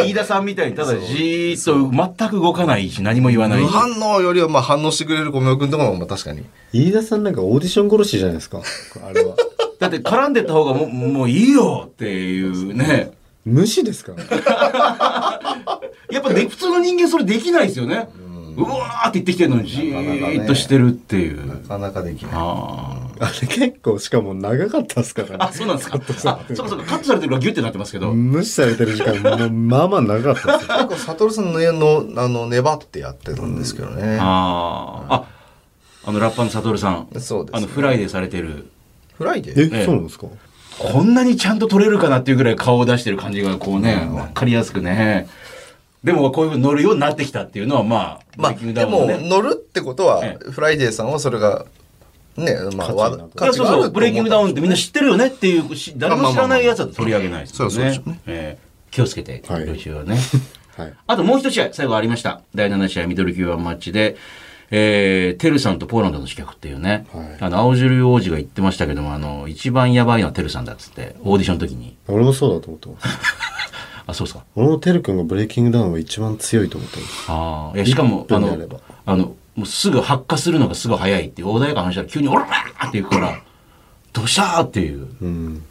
[0.05, 3.66] 飯田さんみたいにただじーっと全く動かないし何も言わない無。
[3.68, 6.44] 反応よりはまあ反応してくれる米尾くんとかもまあ確かに。
[6.72, 8.61] 飯田さんなんかオーディション殺しじゃないですか？
[9.09, 9.35] あれは
[9.81, 13.12] だって絡んでった方がもうもういいよっていうね。
[13.46, 14.20] 無視ですから
[16.11, 18.09] やっぱね、普通の人間それできないですよね。
[18.56, 21.46] うわーって言ってきてるのにじーっとしてるっていう。
[21.46, 22.32] なかなかできない。
[22.34, 25.98] あれ結構しかも長かったですからねあ、そうなんですか。
[25.98, 26.84] あ、そうかそうか。
[26.84, 28.12] カットされてるからギュッてなってますけど。
[28.12, 34.18] 無視されてる時間もうまあまあ長かったですよ結構、サトルさんの家の、あの、粘ってやってるんですけどね。
[34.20, 35.14] ああ。
[35.14, 35.24] あ、
[36.04, 37.08] あのラッパーのサトルさん。
[37.18, 38.70] そうですねあのフライデーされてる。
[39.18, 39.82] フライデー？
[39.82, 40.26] え、そうなんですか？
[40.78, 45.26] こんなにちゃんと撮れるかなっていうぐらい顔を出してる感じがこうね、わかりやすくね。
[46.06, 49.28] でもこういうふうに乗るようになってきたっていうのはまあ、まあ、 BreakingDown でも。
[49.28, 51.66] 乗るってことはえ、フライデーさんはそれが、
[52.36, 58.20] ね、まあ、わそうそう、 Breaking Down ってみんな知ってるよねっていう、し誰も知らないやつは取り上げないですよそうそうでねすよね。
[58.26, 58.58] え。
[58.62, 58.66] ー
[58.96, 59.66] 気をつけて、はい。
[59.66, 60.16] 練習はね。
[60.78, 60.92] はい。
[61.06, 62.40] あともう一試合、最後ありました。
[62.54, 64.16] 第7試合、ミドル級ワンマッチで、
[64.70, 67.36] えー、テルさんとポーランドの刺客っていうね、はい。
[67.40, 71.96] あの、青汁王子が言ってましたけども、あの、一番やばいのはテルさんだっつって、オーディションの時に。
[72.08, 73.08] 俺もそうだと思ってます
[74.06, 74.44] あ、そうですか。
[74.54, 83.40] 俺もてるくんがブレイキングダウンは一番強いと思ってますああ、いや、しかも、1あのあの、もうすぐ発火するのがすごい早いっていう、穏やかな話したら急にオラーっていくから、
[84.12, 85.08] ドシャーっていう。
[85.20, 85.62] うん。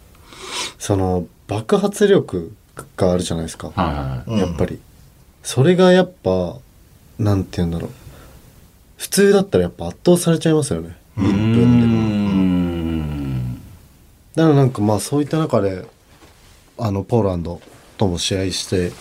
[0.77, 2.55] その爆発力
[2.97, 4.79] があるじゃないですか、はいはいやっぱり。
[5.43, 6.57] それがやっぱ
[7.19, 7.89] なんて言うんだろう。
[8.97, 10.95] 普通だったらやっぱ圧倒されちゃいますよね。
[11.17, 13.55] 1うー分でもん。
[14.35, 15.85] だからなんかまあそういった中で
[16.77, 17.61] あのポーランド
[17.97, 18.91] とも試合して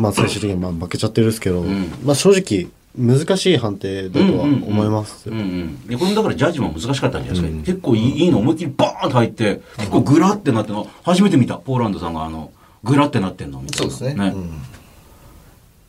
[0.00, 5.86] まあ最終的にまあ負けちゃってるんですけど、んまあ正直難しい判定だとは思いますようんうん。
[5.86, 7.66] で、これだからジャッジも難しかったんじゃないですか。
[7.66, 11.56] 結構いいいいの思いっきりバーンと入って、結構グラってなっての、初めて見た。
[11.56, 12.52] ポーランドさんがあの、
[12.84, 13.92] グラってなってんのみたいな。
[13.92, 14.32] そうですね。
[14.34, 14.50] うん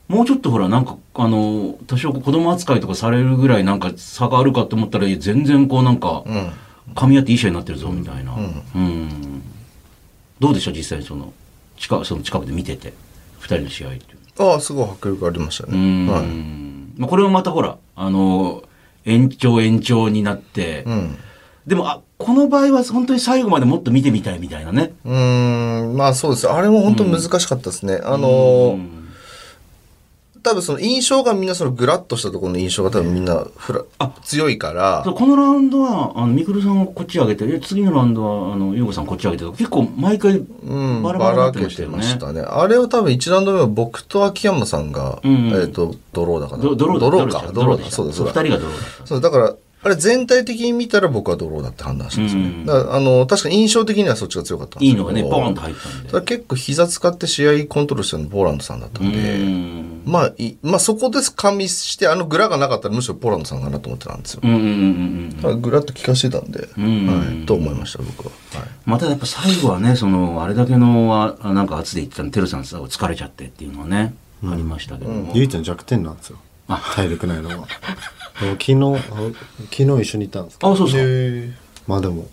[0.07, 6.53] もうちょっとほら、なんか、あの、多少子供扱いとかされるぐらいなんか差があるかと思ったら、全然こうなんか、うん。
[6.95, 8.33] 噛み合っていい試合になってるぞ、みたいな。
[8.33, 9.41] うん。
[10.39, 11.33] どうでした実際にその、
[11.77, 12.93] 近く、その近くで見てて、
[13.39, 14.05] 二人の試合って。
[14.39, 16.05] ああ、すごい迫力ありましたうね。
[16.05, 16.07] ん。
[16.07, 16.25] はい。
[16.99, 18.63] まあ、これもまたほら、あの、
[19.05, 21.17] 延長延長になって、うん。
[21.65, 24.93] でも、あ、この場合は本当に最後までもっと見てみたいみたいなね。
[25.05, 26.49] うーん、まあそうです。
[26.49, 27.99] あれも本当難しかったですね。
[28.03, 29.06] あのうー、ん
[30.47, 42.41] 多分その印象がみんなそのグラッとしたところの印象が多分みんなフラ強いからそう、このラウンドは、あの、ミクルさんをこっち上げて、で次のラウンドは、あの、ユーゴさんこっち上げてとか、結構毎回、うん、バばラバラになってらけてましたよね。
[42.41, 42.61] ましたね。
[42.61, 46.63] あれを多分1ラウンド目は僕と秋山さんが、うんうんえっ、と、ドローだかな。
[46.63, 47.39] ドドロードローか。
[47.39, 47.51] ドローだ。
[47.51, 47.95] ドローでした。
[47.97, 48.43] そうだ、そう二だ。
[48.43, 49.07] 人がドローだった。
[49.07, 49.53] そうだから、
[49.87, 52.63] あれ全体的に見たら僕はドローだって判断したんですよね。
[52.65, 56.09] うんあの、確かに印象的にはそっちが強かったんですけどいいのがね、ボーンと入ったんで。
[56.09, 60.01] ただ結構膝使って試合コントロールしてるのポーランドさんだったんで、うん。
[60.05, 64.41] まあい、まあそこです加味して、あのグラがなかったらむしろポーランドさんかなと思ってたんですよ。
[64.43, 68.31] うんうんうんグラッと効かしてたんで、んはい、と思いました、僕は。
[68.59, 74.13] はいまたやっぱ最後はね、その、あれだけの、あなんか圧で言ってたの、テルさんさ、疲れちゃってっていうのはね。
[74.43, 75.33] ありましたけども。
[75.33, 76.37] 唯一の弱点なんですよ
[76.67, 77.67] 体力ないのは。
[78.39, 78.97] 昨日あ
[79.71, 81.01] 昨日一緒に行ったんですあ、そうそう。
[81.01, 81.51] へ
[81.87, 82.27] まあでも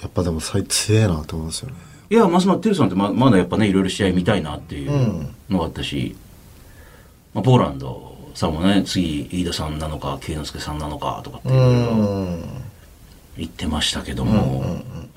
[0.00, 1.76] やっぱでも最強えなと思うんですよね。
[2.08, 6.16] いや、ますますテルさんってままだやっぱね、いろいろ試合見たいなっていうのがあったし、
[7.34, 12.44] まあ、ポーランドさんもね、次、飯田さんなのか、慶之助さんなのかとかっていろいろうん
[13.36, 14.64] 言ってましたけども、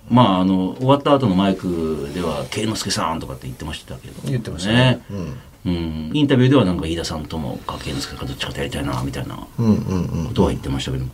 [0.09, 5.01] まあ、あの、終わった後のマイクでは、慶之助さんとかって言ってましたけど、言ってましたね。
[5.09, 5.39] うん。
[5.65, 8.25] インタビューではなんか飯田さんともか慶之助か？
[8.25, 11.11] どっちかとやりたいな、みたいなうんうんうんことは言ってましたけども。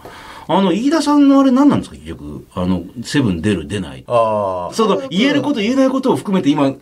[0.47, 2.47] あの、飯田さんのあれ何なんですか、結局。
[2.55, 4.03] あの、セブン出る、出ない。
[4.07, 6.77] ああその、言えること言えないことを含めて今、い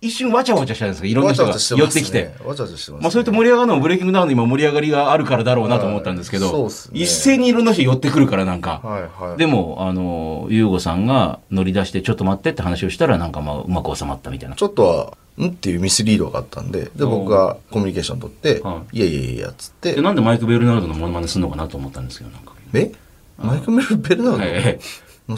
[0.00, 1.06] 一瞬わちゃわちゃしたんですか。
[1.06, 2.30] いろんな人が寄ってきて。
[2.44, 2.98] わちゃわちゃしてますね。
[3.00, 6.70] まあ、それと盛り上がるのもブレイキングダウンの今盛り上がりがあるからだろうなと思ったんですけど、はい。
[6.70, 7.00] すね。
[7.00, 8.80] 一斉にいろんな人寄ってくるからなんか。
[8.84, 9.38] はいはい。
[9.38, 14.56] でも、あの、ゆうごさんが乗り出して、ちょっと待ってって話をしたら、なんかまあ、うまく収まったみたいな。
[14.56, 15.12] ちょっとは
[15.42, 18.98] んっていうミスリードがあったんでで僕がコミュニケーション取ってはい。
[18.98, 19.94] いやいやいやっつって。
[19.94, 22.52] で、なんでマイク・ベルナルドのモノマネするのかなと思ったんですけど、なんか。
[22.74, 22.92] え？
[23.36, 24.44] マイク・ベルナルド？
[24.44, 24.80] ええ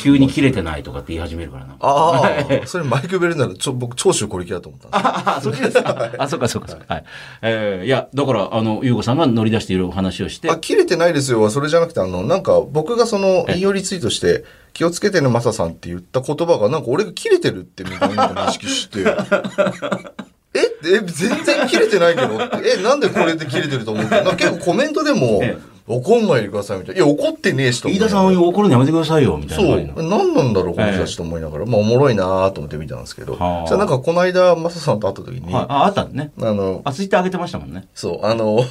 [0.00, 1.76] 急に切れてないとかって言い始めるからな。
[1.78, 2.22] あ
[2.62, 5.12] あ、それマイク・ベルナルド、ちょ、僕、長州小力だと思ったんですよ。
[5.36, 6.10] あ、そっちですか。
[6.18, 6.92] あ、そっかそっかそっか。
[6.92, 7.04] はい。
[7.42, 10.50] えーいや、だから、あの、ゆうごさんが乗り出している話をして。
[10.50, 19.00] あ、、切れてないですよはそれじゃなくて、あの、なんか、僕がその、引用リツイートして、気をつけてね、マサさんって言った言葉が、なんか俺が切れてるってみんな認識して、
[20.54, 20.60] え？
[20.88, 22.28] え、全然切れてないけど。
[22.64, 24.10] え、なんでこれで切れてると思って。
[24.10, 25.56] なんか結構コメントでもえ、
[25.88, 27.04] 怒んないでくださいみたいな。
[27.04, 30.08] いや、怒ってねえしと飯田さん怒るのやめてくださいよ、みたいなそう。
[30.08, 31.66] 何なんだろう、この人たちと思いながら。
[31.66, 33.36] まあ、おもろいなと思って見たんですけど。
[33.36, 36.32] はあじゃあなんか、この間、マサさんと会った時に、はい、あ、あったんね。
[36.40, 37.86] あの、あ、ツイッター上げてましたもんね。
[37.94, 38.64] そう、あの、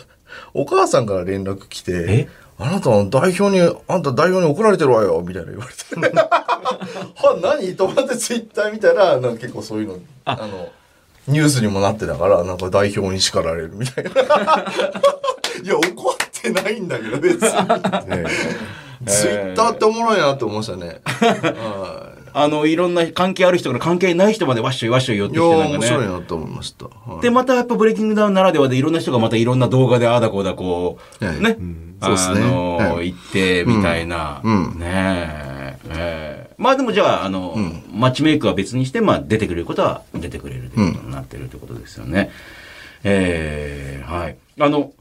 [0.53, 6.16] お母さんから連絡来てえ、あなたは代表に、あんた代表に怒られてるわよ、みたいな言われて。
[6.20, 7.76] は、何？
[7.76, 10.70] と思ってツイッター見たら、なんか結構そういうの、あの、
[11.28, 14.11] ニュースにもなってたから、なんか代表に叱られるみたいな。
[15.63, 17.49] いや、怒ってないんだけど、別に。
[19.05, 21.01] ツイッターっておもろいなって思いましたね。
[21.05, 26.11] はあの、いろんな関係ある人から関係ない人までわっしょいわっしょい寄ってきてなんか面白いね。
[26.11, 26.85] なと思いました。
[26.85, 31.57] はいで、またやっぱブレイキングダウンならではでいろんな人がまたいろんな動画でああだこうだこう、はいね。
[32.01, 34.41] そうですねあのーはい行ってみたいな。
[34.43, 35.75] うんねえ。
[35.89, 37.55] ええまあでもじゃあ、あの、
[37.93, 42.31] マッチメイクは別にして、まあ出てくれることは出てくれるということになってるということですよね。
[43.03, 44.37] ええはい。
[44.59, 44.91] あの、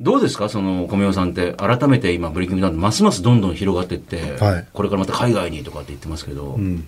[0.00, 0.48] どうですか？
[0.48, 4.66] その、米尾さんって、改めて今、ブレイキングダウンますますどんどん広がっていって、はい。
[4.72, 6.84] これからまた海外にとかって言ってますけど、うん。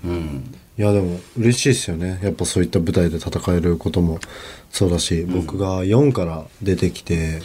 [0.78, 2.20] いやでも嬉しいですよね。
[2.22, 4.18] やっぱそういった舞台で戦えることも
[4.70, 7.42] そうだし、僕が4から出てきて。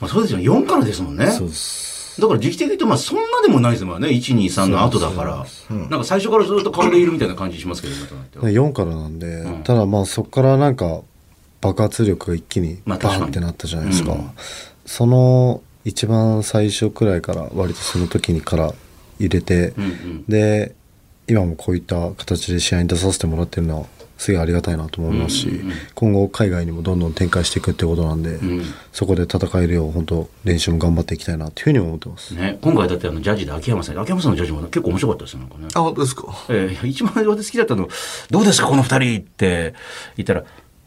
[0.00, 0.44] まあそうですよね。
[0.44, 1.30] 4からですもんね。
[1.30, 2.20] そうです。
[2.20, 4.08] だから時期的に言うと、まあそんなでもないですもんね。
[4.08, 5.46] 1、2、3の後だから。
[5.70, 8.48] なんか最初からずっと顔でいるみたいな感じしますけど、今となっては。
[8.48, 11.02] 4からなんで、ただまあそこからなんか
[11.60, 12.80] 爆発力が一気に。
[12.84, 14.30] バーンってなったじゃないですか、うん
[14.86, 18.72] その一番最初くらいから割とその時にから
[19.18, 20.24] 入れて、うんうん。
[20.26, 20.74] で
[21.26, 23.86] 今もこういった形で試合に出させてもらってるのは
[24.18, 25.60] すげえありがたいなと思いますし、
[25.94, 28.62] 今後海外にもどんどん展開していくってことなんで、ん
[28.92, 32.34] そこで戦えるよう本当練習も頑張っていきたいなというふうに思ってます。
[32.34, 35.68] ね、今回だってあのジャッジで秋山さん、秋山さんのジャッジも結構面白かったですよ、なんかね。
[35.74, 36.24] あ、ですか？
[36.48, 37.88] えー一番私好きだったの、
[38.30, 39.74] どうですか、この二人って
[40.16, 40.44] 言ったら、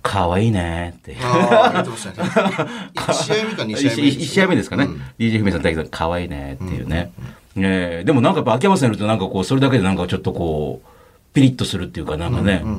[0.07, 1.17] 可愛いねって。
[1.21, 2.29] ああ、言ってましたね。
[2.95, 4.87] 1試合目か2試合目一一試合目ですかね。
[5.19, 7.11] DJ ふみさんだけど、可愛いねっていうね。
[7.57, 10.87] えーでもなんかやっぱ秋山さんいるとなんかこう、それだけでなんかちょっとこう、
[11.33, 12.73] ピリッとするっていうかなんかね、うんう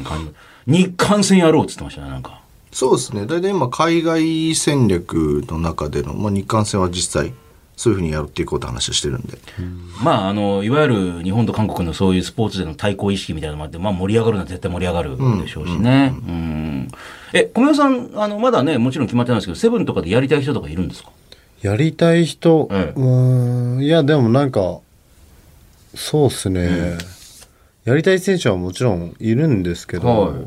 [0.00, 0.32] ん、感
[0.66, 2.40] じ日韓戦やろうって言ってましたね、なんか。
[2.72, 3.26] そうですね。
[3.26, 7.32] 大体今、海外戦略の中での、まあ、日韓戦は実際、
[7.78, 9.38] そういうふうにやっていこうって話をしてるんで。
[10.02, 16.12] まあ、あの、いわゆる日本と韓国のそういうスポーツでの対抗意識みたいなのもあって、まあ盛り上がるのは絶対盛り上がるでしょうしね。
[16.12, 16.88] うん。
[17.32, 21.10] え、小宮さん、あの、まだね、もちろん決まってないですけど、セブンとかでやりたい人とかいるんですか？
[21.62, 23.00] やりたい人、ええ。
[23.00, 23.80] うーん。
[23.80, 24.80] いやでもなんか
[25.94, 26.98] そうっすね、
[27.84, 30.46] やりたい選手はもちろんいるんですけど、はい。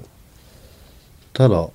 [1.31, 1.69] ただ、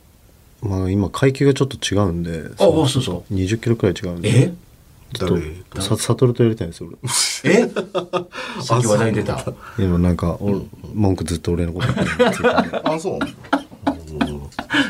[0.61, 3.35] まあ、今階級がちょっと違うんであ、そうそう。
[3.35, 4.29] 20キロくらい違うんで。
[4.29, 4.53] え？
[5.19, 5.41] ちょっ
[5.71, 7.69] とさ悟とやりたいんですよ俺え？
[8.63, 9.45] さっき話題に出た。
[9.79, 10.61] 今なんか、俺
[10.95, 11.89] 文句ずっと俺のこと
[12.93, 13.19] あ、そう？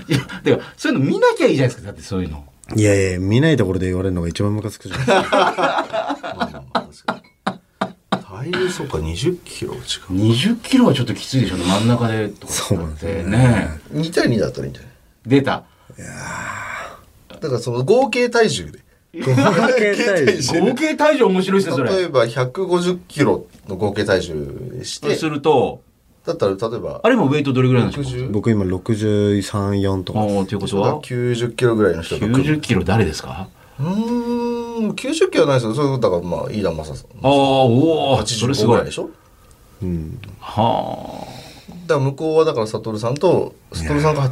[0.08, 2.44] いや、てか、そういうの見なきゃいいじゃないですか、だってそういうの。
[2.74, 5.12] いやいや見ないところで言われるのが一番ムカつくじゃないで
[6.92, 7.22] すか
[8.10, 9.80] 体重そうか、20キロ違う。
[9.80, 13.68] 20キロはちょっときついでしょうね、真ん中でとかそうなんですってね。
[13.92, 14.92] 2対2だったらいいんじゃない？
[15.26, 15.64] 出た。
[17.40, 18.80] だからその合計体重で。
[19.24, 19.34] 合
[19.78, 20.60] 計体重。
[20.60, 21.96] 合計体重面白いですね、それ。
[21.96, 25.80] 例えば150キロの合計体重でして、そうすると、
[26.26, 30.18] だったら例えばあれもウェイトどれぐらいなんですか？60僕今634とか。
[30.20, 33.48] おーということは？90キロぐらいの人が組む90キロ誰ですか？
[33.78, 35.74] うーん90キロはないですよ。
[35.74, 38.76] それだからまあ飯田正さんああおおそれす85ぐごい。
[38.78, 39.08] らいでしょ？
[39.82, 40.18] うん。
[40.40, 41.26] は
[41.86, 44.28] だから向こうはだから悟さんと悟さんが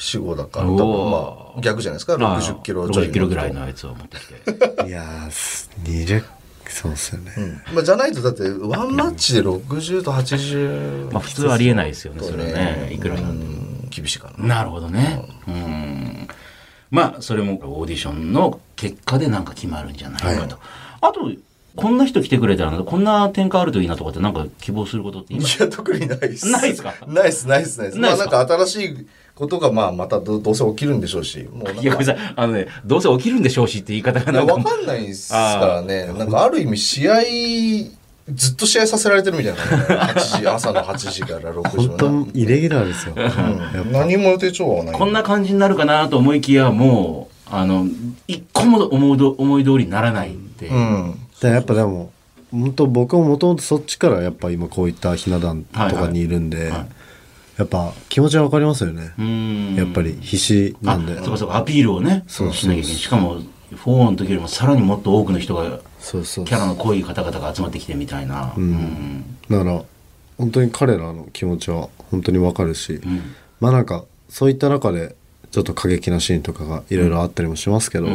[0.00, 2.14] 84、5だからまあ逆じゃないですか？
[2.14, 4.88] あ60キロちょい60キロぐらいのやつを持ってきて。
[4.88, 6.24] いやーす20
[6.68, 7.74] そうっすよね、うん。
[7.74, 13.52] まあ、じゃないとだってワンマッチで60と80まあ普通ありえないですよねそれはねいくらなんでも。
[13.52, 13.88] うん。
[13.90, 15.28] 厳しいかななるほどね。
[15.48, 16.28] うん。
[16.92, 20.58] まあそれもオーディションの結果でなんか決まるんじゃないかと、
[21.00, 21.32] あと
[21.74, 25.42] こんな人来てくれたらこんな展開あるといいなとかってなんか希望することって今？
[25.42, 26.48] いや特にないっす。
[26.48, 26.94] ないっすか？
[27.08, 27.98] ないっすないっすないっす。
[27.98, 28.30] ないっすか？
[28.30, 29.06] まあなんか新しい
[29.40, 32.32] ことがまあまたどどうせ起きるんでしょうしもういやごめんなさい。
[32.36, 36.06] あのねどうせ起きるんでしょうしって言い方がなんかわかんないですからね。
[36.12, 37.14] なんかある意味試合、
[38.32, 40.12] ずっと試合させられてるみたいな、ね。
[40.12, 43.92] 8時、朝の8時から6時本当イレギュラーですよ、うん。
[43.92, 44.94] 何も予定調和はない。
[44.94, 47.86] こんな感じになるかなと思いきやもうあの
[48.28, 50.66] 一個も思いど思い通りにならないって。
[50.66, 51.14] いう、うん。
[51.40, 52.12] でやっぱでも
[52.50, 56.86] 本当僕ももともとそっちからやっぱ今こういったひな壇とかにいるんで、はい
[57.58, 59.74] やっぱ気持ちはわかりますよね、うん。
[59.74, 61.12] やっぱり必死なんで。
[61.12, 61.56] あそうかそうか。
[61.56, 62.24] アピールをね。
[62.26, 63.40] そうしなきゃいけないしかも
[63.74, 69.38] 4の時よりもさらにもっと多くの人がそうそうキャラの濃い方々が集まってきてみたいな、うん。
[69.48, 69.82] だから
[70.38, 73.34] 本当に彼らの気持ちは本当にわかるし、ん。
[73.60, 75.14] まあなんかそういった中で
[75.50, 78.06] ちょっと過激なシーンとかがいろいろあったりもしますけど、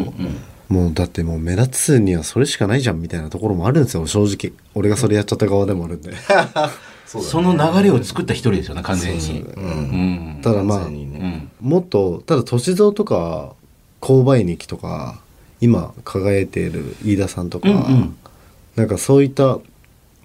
[0.70, 4.58] もうだってもう目立つにはそれしかないじゃんみたいなところもあるんですよ正直。
[4.74, 6.14] 俺がそれやっちゃった側でもあるんで
[7.22, 9.42] その流れを作った一人ですよね完全に。
[9.42, 10.40] うん。
[10.42, 10.90] ただまあ
[11.62, 13.54] もっとただ歳三とか
[14.02, 15.20] 購買日記とか
[15.62, 17.74] 今輝いている飯田さんとか、う
[18.76, 19.60] なんかそういった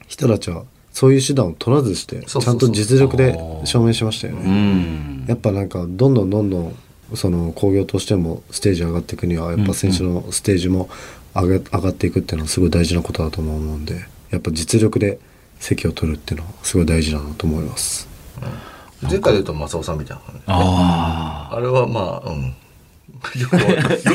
[0.07, 4.43] 人たちはそういう手段を取らずしてちゃんと実力で証明しましたよね。
[4.45, 5.25] うん。
[5.29, 6.77] やっぱなんかどんどんどんどん
[7.15, 10.89] その興行としてもステージ上がっていくにはやっぱ選手のステージも
[11.35, 15.19] 上が上がっていくっていうのはすごい大事なことだと思うんでやっぱ実力で
[15.61, 18.09] 席を取るっていうのはすごい大事だなと思います。
[19.03, 20.43] 前回で言うと正雄さんみたいな感じ。
[20.47, 22.55] ああれはまあ、うん。
[23.39, 23.49] よ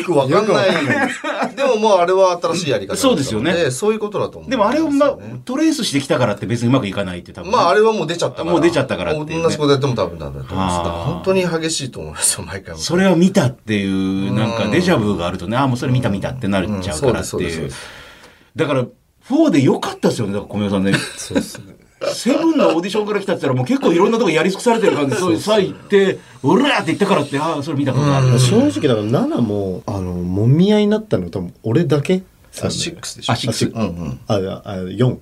[0.03, 0.69] くわかんない。
[1.55, 4.47] でももうあれは新しいやり方そうですよねそういうことだと思う。
[4.47, 8.51] あでもあれを、まあ、トレースしてきたからって別にうまくいかないって多分まああれはもう出ちゃったから。
[8.51, 10.77] もう出ちゃったからってね同じことやっても多分ダメだと思います。
[10.79, 12.79] あーだから本当に激しいと思いますよ、毎回も。
[12.79, 17.71] それを見たっていうなんかデジャブがあるとねああもうそれ見た見たってなっちゃうからっていう
[18.55, 18.85] だから
[19.29, 20.33] 4で良かったですよね。
[20.33, 20.93] だから小宮さんね。
[21.17, 21.75] そうですね。
[22.13, 32.21] セブンのオーディションから来たって言ったらもう結構いろんなとこやり尽くされてる感じでそういうさ行ってうらーって言ったからってああそれ見たことある正直だから7もあのもみ合いになったの多分俺だけ。
[32.63, 33.33] あ、シックスでしょ。
[33.33, 33.65] あシックス。
[33.65, 34.19] うんうん。
[34.27, 35.17] ああ4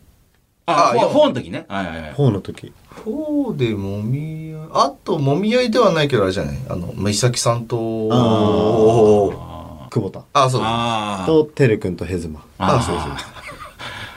[0.65, 1.65] ああいや4の時ね。
[1.69, 2.13] はいはいはい。
[2.13, 2.73] 4の時。
[3.05, 6.57] 4でもみ合い、あともみ合いではないけどあれじゃない？
[6.69, 10.23] あの、美咲さんと、あ久保田。
[10.33, 10.61] あ、そう。
[10.63, 12.43] ああとてるくんとヘズマ。
[12.57, 13.09] あ、そうそう。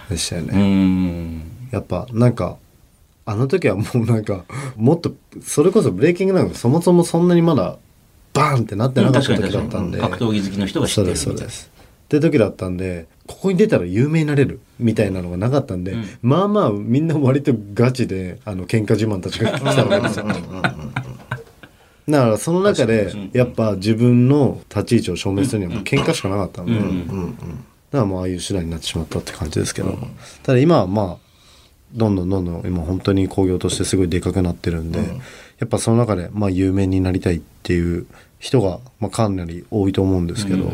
[0.08, 1.42] でしたよね。
[1.70, 2.56] やっぱなんか
[3.24, 4.44] あの時はもうなんか
[4.76, 7.76] もっとそれこそブレイキングダウンがそもそもそんなにまだ
[8.32, 11.70] バーンってなってなかった時だったんで、格闘技好きの人が知ってるそうです。
[12.04, 16.04] って時だったんでここに出たら有名になれるみたいなのがなかったんで、うん。
[16.22, 20.26] まあまあみんな割とガチであの喧嘩自慢たちが来たわけですよ。
[22.08, 26.78] だからその中でやっぱ自分の立ち位置を証明するにはもう喧嘩しかなかったんで、うん。
[26.78, 26.88] うん。
[26.88, 27.64] うん。
[27.96, 29.96] だからもうああいう手段になってしまったって感じですけど、
[30.42, 31.26] ただ今はまあ
[31.94, 34.98] どんどんどんどん今本当に興行としてすごいでかくなってるんで、
[35.58, 38.06] やっぱその中でまあ有名になりたいっていう
[38.38, 40.70] 人がまあかなり多いと思うんですけど、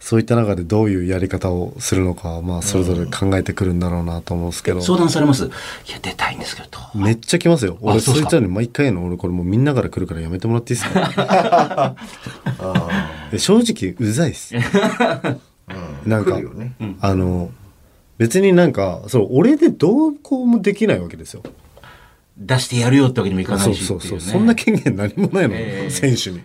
[0.00, 5.48] そういった中でどういうやり方をするのかはまあそれぞれ考えてくるんだろうなと思うんですけど、相談されますい
[5.90, 11.96] や出たいんですけどとめっちゃ来ますよ俺そういつらに毎回の俺これもうみんなから来るからやめてもらっていいですか
[13.32, 14.54] で正直うざいっす
[16.06, 16.74] なんか、ね。
[17.00, 17.50] あの
[18.18, 21.42] 別になんかそう俺でどうこうもできないわけですよ。
[22.36, 24.00] 出してやるよってわけにもいかないしっていうね。
[24.08, 25.90] そうそうそんな権限何もないの、ええ。
[25.90, 26.42] 選手に。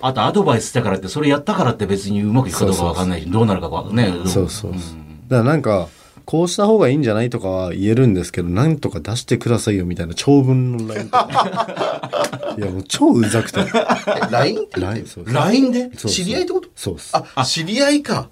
[0.00, 4.12] あとアドバイスしたからってそれやったからって別にうまくいくかどうかわかんないしどうなるかわかんない。
[4.12, 4.18] ね。
[4.26, 4.72] そうそうそう。
[4.72, 4.80] だか
[5.28, 5.88] らなんか
[6.24, 12.54] こうした方がいいんじゃないとかは言えるんですけどなんとか出してくださいよみたいな長文の LINE とか。
[12.58, 13.60] いやもう超うざくて。
[13.60, 13.64] え
[14.30, 15.90] LINE って？LINE で？
[15.96, 16.68] 知り合いってこと？
[16.74, 18.30] そうですあ、知り合いか。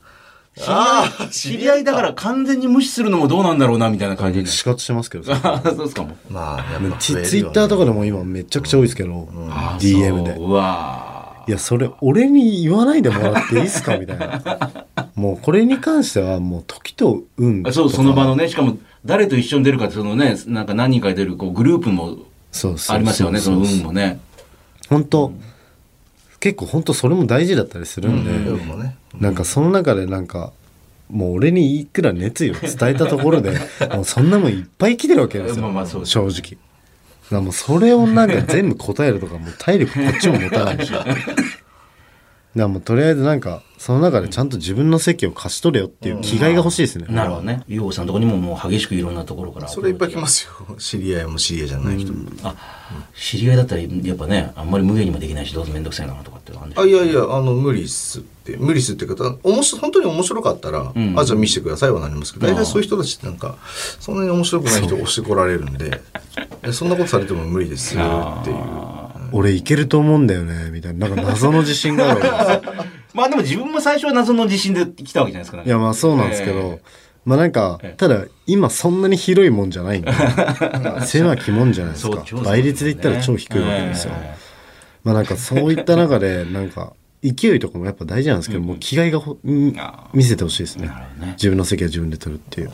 [0.59, 2.13] 知り合い知り合いだから。
[2.15, 5.33] 完全に無視するのもどうなんだろうなみたいな感じに仕方してますけど。
[5.33, 6.17] あそうですかも。
[6.31, 10.35] うまあ、やっぱツイッターとかでも今めちゃくちゃ多いですけど、あ DM で。
[10.35, 10.49] そう。
[10.49, 13.97] うわいやそれ俺に言わないでもらっていいっすか？
[13.97, 14.43] みたいな。
[15.17, 17.63] もうこれに関してはもう時と運。
[17.63, 22.19] とかそうその場のねしかも誰と一緒に出るかってそのね、なんか何人かで出るこうグループも
[22.91, 24.21] ありますよね、そのそう運もね。
[24.91, 25.33] 本当、
[26.41, 28.97] 結構本当それも大事だったりするんで、うんもね。
[29.19, 30.53] なんかその中でなんか
[31.11, 33.53] もう俺にいくら熱意を伝えたところで
[33.93, 37.41] もうそんなもんいっぱい来てるわけですよ、まあす正直。
[37.43, 40.93] もうそれをなんか全部答えるとかもう体力こっちも持たないし。
[40.93, 41.05] だ
[42.59, 47.63] からもうとりあえずなんかその中でちゃんと自分の席を貸し取れよっていう気概が欲しいですね、なるほどね。
[47.69, 49.69] ゆうごさんのとこにももう激しくいろんなところから。
[49.69, 50.47] それいっぱい来ます。
[50.47, 52.29] よ知り合いも知り合いじゃない人も。
[52.43, 52.57] あ、
[53.17, 58.57] 知り合いだったらやっぱね、あんまり無限にもできないし、どうせめんどくさいなとかってあるんでしょあいやいやあの無理っすって。
[58.57, 61.15] 無理っすっていうか面白本当に面白かったら、ん。
[61.17, 63.59] あじゃあ見せてくださいはなりますけど大体そういう人たちってなんか
[64.01, 66.01] そんなに面白くない人を押してこられるんで
[66.65, 68.57] えそんなことされても無理ですよっていう
[69.33, 71.09] 俺いけると思うんだよねみたいな。
[71.09, 72.67] なんか謎の自信があるわけ。
[72.67, 72.73] で
[73.11, 75.63] すまあでも自分も最初は謎の自信で来たわけじゃないですか。
[75.65, 76.83] いやまあそうなんですけど、え
[77.25, 77.97] まあなんかええ。
[77.97, 80.13] ただ今そんなに広いもんじゃないんで
[81.05, 82.17] 狭きもんじゃないですか。
[82.17, 84.37] そう超倍率で言ったら超低いわけですよ、え
[85.05, 89.21] まあなんかそういった中でなんか勢いとかもやっぱ大事なんですけど、もう気概が
[90.13, 90.89] 見せてほしいですね。
[91.19, 91.33] ね。
[91.33, 92.71] 自分の席は自分で取るっていう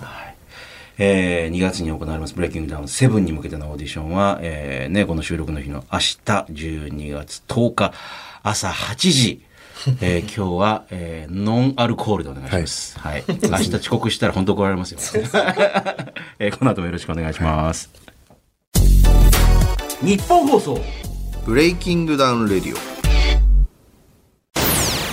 [0.99, 7.93] えー2月に行われますブレイキングダウン7に向けてのオーディションは、えーね、この収録の日の明日12月10日
[8.43, 9.43] 朝8時、
[10.01, 12.99] えー 今日は、えーノンアルコールでお願いします。
[12.99, 13.25] はい。
[13.29, 15.01] 明日遅刻したら本当怒られますよ。
[16.39, 17.91] えーこの後もよろしくお願いします。
[20.03, 20.81] ニッポン放送
[21.47, 22.95] BreakingDown RADIO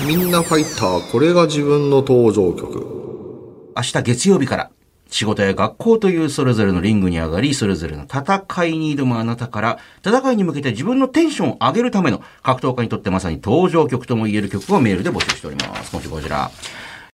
[0.05, 4.71] みんなファイターこれが自分の登場曲明日月曜日から
[5.11, 15.91] 仕事や学校というそれぞれのリングに上がり、それぞれの戦いに挑むあなたから、戦いに向けて自分のテンションを上げるための格闘家にとってまさに登場曲とも言える曲をメールで募集しております。
[15.91, 16.49] 今週こちら。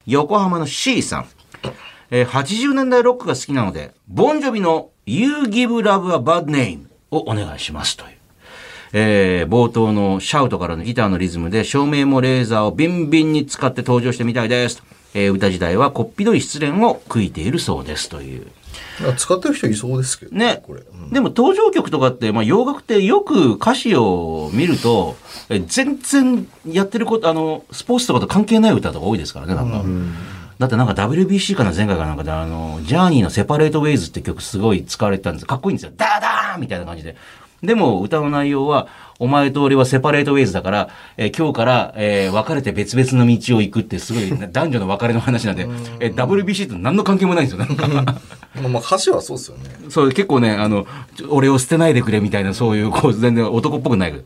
[0.06, 1.26] 横浜の C さん。
[2.12, 8.12] えー80年代ロックが好きなので、ボンジョビの You Give Love a Bad Name をお願いしますという。
[8.94, 14.84] えー冒頭のシャウトからのギターのリズムで照明もレーザーをビンビンに使って登場してみたいです。
[15.14, 18.48] えー歌自体はこっぴどい失恋を悔いているそうですという。
[19.18, 25.16] 使ってる人いそうですけどねこれ、うんでも登場曲とかって、まあ、洋楽ってよく歌詞を見ると、
[25.50, 29.84] え全然やってること、あの、スポーツとかと関係ない歌とか多いですからね、なんか。
[30.60, 35.92] だってなんか WBC かな前回かなんかで、あの、ジャーニーのセパレートウェイズって曲すごい使われてたんですかっこいいんですよ。
[35.96, 37.16] ダーダーンみたいな感じで。
[37.64, 38.88] でも歌の内容は、
[39.20, 45.68] お前と俺はセパレートウェイズだから、えー今日から、えー別れて別々の道を行くってすごい 男女の別れの話なんで、
[46.00, 47.66] えー WBC と何の関係もないんですよ。
[47.66, 47.88] なんか。
[48.62, 50.86] まあまあ歌詞はそうですよねそう、結構ね、あの、
[51.30, 54.24] 俺を捨てないでくれみたいな、そういう、こう、全然男っぽくない。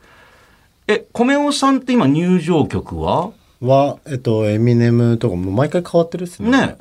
[0.88, 3.32] え、米尾さんって今入場曲は？
[3.62, 6.78] はえっとエミネムとかも毎回変わってるっすねね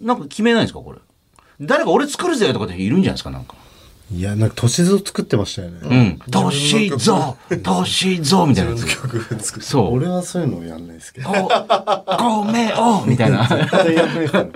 [0.00, 0.98] なんか決めないんですか、これ。
[1.60, 3.54] 誰か俺作るぜとかっているんじゃないですか、なんか。
[4.14, 6.18] いやなんか都市図を作ってましたよね、うん。
[6.30, 8.74] 年ぞ年ぞみたいな。
[8.74, 9.94] 曲作るそう。
[9.94, 13.46] 俺はそういうのをやんないですけどご、ごめんお みたいな。
[13.48, 14.50] 絶対やんないですよね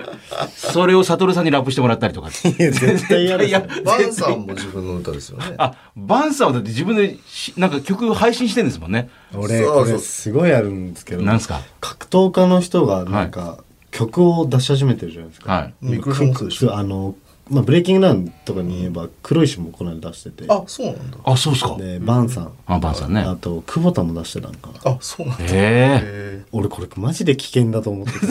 [0.47, 2.29] それを悟さんにラップしてもらったりとか。
[2.47, 9.09] いや絶対やるいやバンさんも自分の歌ですよねあ、バンさんはだって自分でし、なんか曲配信してるんですもんね。
[9.33, 11.61] 俺これすごいあるんですけどなんすか？
[11.81, 13.57] 格闘家の人がなんか
[13.91, 15.73] 曲を出し始めてるじゃないですか、はい。
[15.81, 17.15] ミクロフォンそうでしょくあの、
[17.49, 21.75] まあ、ブレイキングダウンとかに言えば黒石もこの間出しててあそうなんだあ、そうっすか。
[21.77, 23.21] でバンさんあ、バンさんね。
[23.21, 26.01] あと久保田も出してたんかなあそうなんだへえ。
[26.03, 28.25] へ俺これマジで危険だと思ってて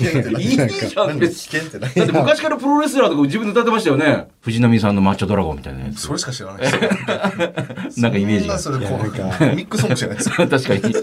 [0.00, 0.64] えいいじゃ
[1.06, 1.50] ん、別に。
[1.50, 4.28] 危険ってないだって昔からプロレスラーとか自分で歌ってましたよね。
[4.40, 6.00] 藤波さんのマッチョドラゴンみたいなやつ。
[6.00, 8.58] それしか知らないです なんかイメージが。
[8.58, 10.94] そんなそれこいやなんかうミックソングじゃないですか確かに。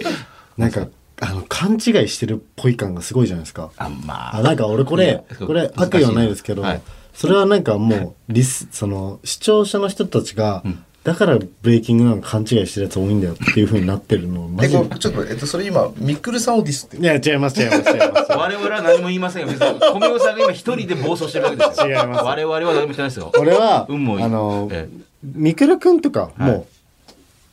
[0.57, 0.87] なんか
[1.21, 3.71] あの勘違いしてるっぽい感がすごいじゃないですか。
[3.77, 4.41] あ、まあ。
[4.41, 6.81] なんか俺これうんこれ悪意はないですけど、はい。
[7.13, 7.95] それはなんかも
[8.29, 10.63] うリスその視聴者の人たちが、
[11.05, 14.85] だからブレイキングダウン勘違いしてるやつ多いんだよっていうふうになってるのをマえジで。
[14.97, 18.31] ちょっとえっとそれ今ミックルさんをディスっていや違います違います違います。
[18.31, 19.47] 我々は何も言いませんよ。
[19.47, 21.79] 別に、米尾さんが今一人で暴走してるわけです。
[21.79, 21.87] よ。
[21.87, 22.23] 違います。
[22.25, 23.31] 我々は何もしてないですよ。
[23.39, 24.25] 俺は、運もいい。
[24.25, 24.89] あの、え
[25.23, 26.51] ミクル君とか、はい。
[26.51, 26.65] もう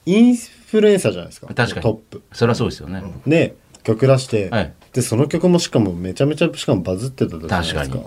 [0.07, 0.37] イン
[0.73, 1.49] フルエンサーじゃないですか。
[1.49, 1.83] 確かに。
[1.83, 2.23] トップ。
[2.33, 3.03] そりゃそうですよね。
[3.27, 4.73] で曲出して、はい。
[4.95, 7.81] でその曲もしかもめちゃめちゃしかもバズってたじゃないですか。
[7.81, 8.05] 確かに。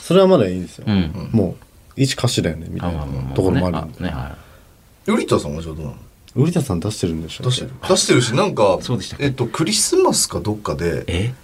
[0.00, 1.30] それはまだいいんですよ、うん。
[1.32, 1.56] も
[1.96, 3.04] う一歌詞だよねみたいな
[3.34, 4.36] ところもあるんで、ね、は
[5.06, 5.96] ウリタさんはじゃあどうなの？
[6.36, 7.70] 瓜田さん出してるんでしょ出してる。
[7.88, 11.02] 出してるしなんかそうでしたえっとクリスマスかどっかでい。
[11.08, 11.34] え？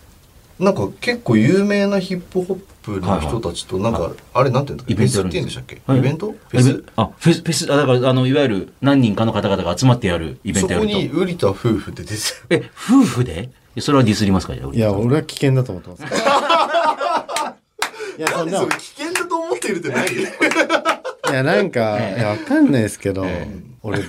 [0.60, 4.92] なんか結構有名なヒップホップの人たちとなんかあれなんていうんだっけ？
[4.92, 5.80] イベントって言うんでしたっけ？
[5.86, 5.98] はい。
[5.98, 6.32] イベント？
[6.32, 6.84] フフェス？
[6.96, 10.92] あ、フェス、フェス、あ、だから、あの、いわゆる何人かの方々が集まってやるイベンそこトやると。
[10.98, 12.14] にウリタ夫婦って出て
[12.50, 13.48] え、夫婦で？
[13.78, 14.54] それはディスりますか？
[14.54, 14.74] じゃあ。
[14.74, 16.02] いや俺は危険だと思ってます。
[18.18, 18.58] いやそんな。
[18.58, 20.16] なんでそれ危険だと思っているってないい
[21.32, 23.24] やなんか、いやわかんないですけど、
[23.82, 24.02] 俺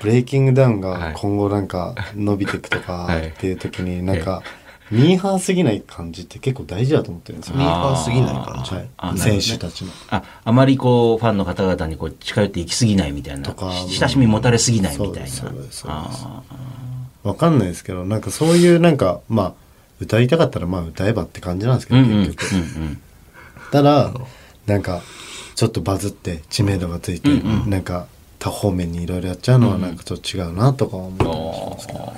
[0.00, 1.00] ブレイキングダウンはい。
[1.12, 3.28] が今後なんか伸びていくとかはい。
[3.28, 4.42] っていう時になんか、
[4.90, 9.90] ミーハーすぎない感じって結構大事だと思ってるんですよ、ミーハーすぎない感じはい選手たちの。
[10.10, 13.42] あ、あまりこう、ファンの方々にこう近寄っていきすぎないみたいな。
[13.42, 15.28] とか親しみ持たれすぎないみたいな。
[15.28, 15.84] そうです
[17.22, 19.52] わかんないですけどなんかそういうなんかまあ
[19.98, 22.54] 歌いたかったらまあ歌えばって感じなんですけど、ーうんうんうん結局。
[22.54, 23.02] うん。
[23.72, 24.14] ただ
[24.66, 25.02] なんか
[25.56, 27.28] ちょっとバズって知名度がついて、
[27.66, 28.06] なんか
[28.38, 31.34] 多方面にいろいろやっちゃうのはなんかちょっと違うなとか思ったりし
[31.70, 32.12] ますけど、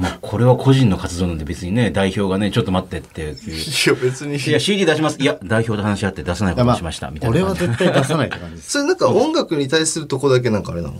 [0.00, 3.34] まあ、これは個人の活動なんで別にね、代表がね、ちょっと待ってっていう。
[3.34, 3.34] い
[3.88, 5.20] や別にいや、CD 出します。
[5.20, 7.10] いや、代表と話し合って出さないことにしました。
[7.10, 7.54] みたいな俺は。
[7.54, 10.94] 絶対出さないって感じです それなんか音楽に対するとこだけなんかあれなの？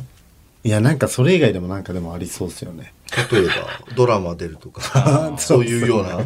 [0.64, 2.92] いやなんかそれ以外でもなんかでもありそうですよね
[3.30, 3.51] 例えば
[3.94, 6.24] ドラマ出るとか そういうようなこ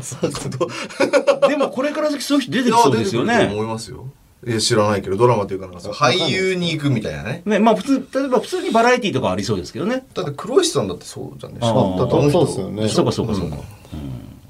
[1.38, 3.54] と でもこれから先そういう人出てきそうですよ出てくるとね。
[3.60, 4.06] 思いますよ
[4.44, 7.42] いや知らないけどドラマというかなんかそう俳優に行くみたいなね。
[7.44, 10.04] ね、まあ普通、例えば普通にバラエティとかありそうですけどね。
[10.14, 11.58] だって黒石さんだってそうじゃんね。
[11.62, 11.98] あー。
[11.98, 12.88] だってあの人そうっすよね。
[12.88, 13.56] そうかそうかそうか。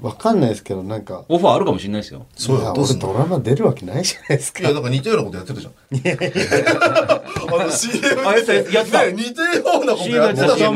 [0.01, 1.23] わかんないですけどなんか。
[1.29, 2.25] オファーあるかもしれないですよ。
[2.35, 4.61] そういやだどうすんの僕ドラマ出るわけないじゃないですか。
[4.61, 5.73] いやなんか似たようなことやってたじゃん。
[7.61, 9.05] あの CM あやったやった。
[9.05, 10.75] ね似たようなことやってたじゃん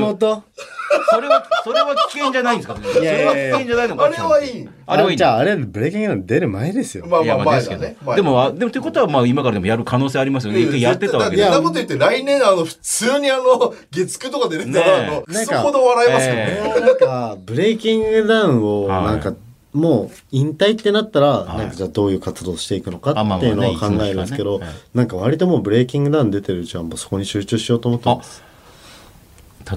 [1.10, 2.76] それは、それは危険じゃないんですか？
[2.76, 4.06] それは危険じゃないのか？
[4.06, 7.98] あれはいいあれはいいじゃああれブレイキングダウン出る前ですよ、まあまあいやまあですけどね。
[8.16, 10.62] でも、あでもということは、まあ今からでもやる可能性ありますよね。
[10.62, 11.44] 一回やってたわけで。
[11.44, 16.88] そんなこと言って来年あの普通にあの月9とかで出たらあねのえなんかクソほど笑えますけどえね。
[16.88, 19.34] なんかブレイキングダウンをはいなんか
[19.74, 24.60] もう引退ってなったらいなんかじゃあどういう活動をしていくのかっていうのねを考えるんですけど
[24.96, 28.42] なんか割ともうブレイキングダウン出てるうちはもうそこに集中しようと思ってます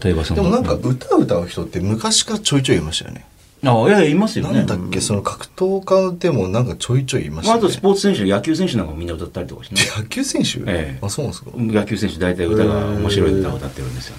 [0.02, 0.42] 例えばその。
[0.42, 3.26] でもなんか歌歌う人って昔からちょいちょいいましたよね。
[3.62, 4.54] あ、いやいや、いますよね。
[4.54, 7.60] なんだっけ、その格闘家でもなんかちょいちょいいましたよね。
[7.60, 9.82] まああとスポーツ選手、野球選手なんかもみんな歌ったりとかしてね。
[9.98, 10.60] 野球選手？
[10.60, 11.50] ええあ、そうなんですか？
[11.54, 14.14] 野球選手大体歌が面白い歌を歌ってるんですよ。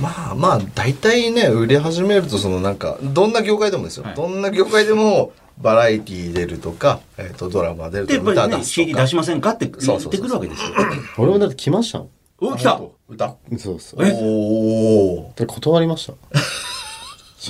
[0.00, 4.04] まあまあ、大体ね、売れ始めると、そのなんか、どんな業界でもですよ。
[4.04, 9.04] はいどんな業界でも、バラエティー出るとか、えっ、と、ドラマ出るで、とか、歌出す CD とか。
[9.04, 10.68] 出しませんかってそうそうそう言ってくるわけですよ。
[11.18, 12.08] 俺もだって来ましたもん
[12.40, 13.36] お、来た歌。
[13.58, 14.12] そうそうえ？
[14.12, 15.38] おー。
[15.38, 16.14] で断りました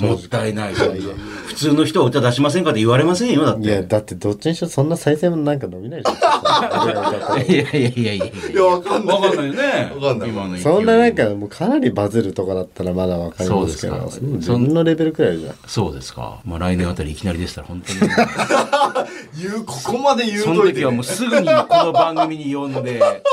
[0.01, 0.73] もったいない。
[0.73, 3.67] 普通の人は歌出しませんかって言われませんよ、だって。
[3.67, 8.25] いやだってどっちにしろそんな再生もなんか伸びないじゃん俺が歌ったらいやいやいやいやいや。
[8.25, 9.15] いや、わかんない。
[9.15, 9.91] わかんないよね。
[9.95, 10.19] わかん
[10.51, 16.39] ないそんななんかもうかなりバズるとかだったらまだわかりますけどそうですかそんな自分のレベルくらいじゃんそうですか。
[16.43, 17.99] まあ来年あたりいきなりでしたら本当に。
[19.41, 20.79] 言う、ここまで言うそのといて、ね。
[20.81, 21.53] 時はもうすぐにこ
[21.85, 23.23] の番組に呼んで、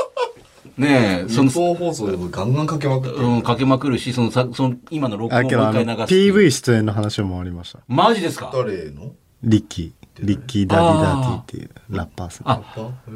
[0.83, 3.17] ねえ、そ日の、本放送でもガンガンかけまくって。
[3.17, 6.15] うん、かけまくるし、そのさ、その、今の録音を一回流す。
[6.15, 8.51] PV 出演の話もありましたマジですか？
[8.53, 9.13] 誰の？
[9.43, 13.15] リッキーリッキー・ダディ・ダーティっていうラッパーさんあ、それ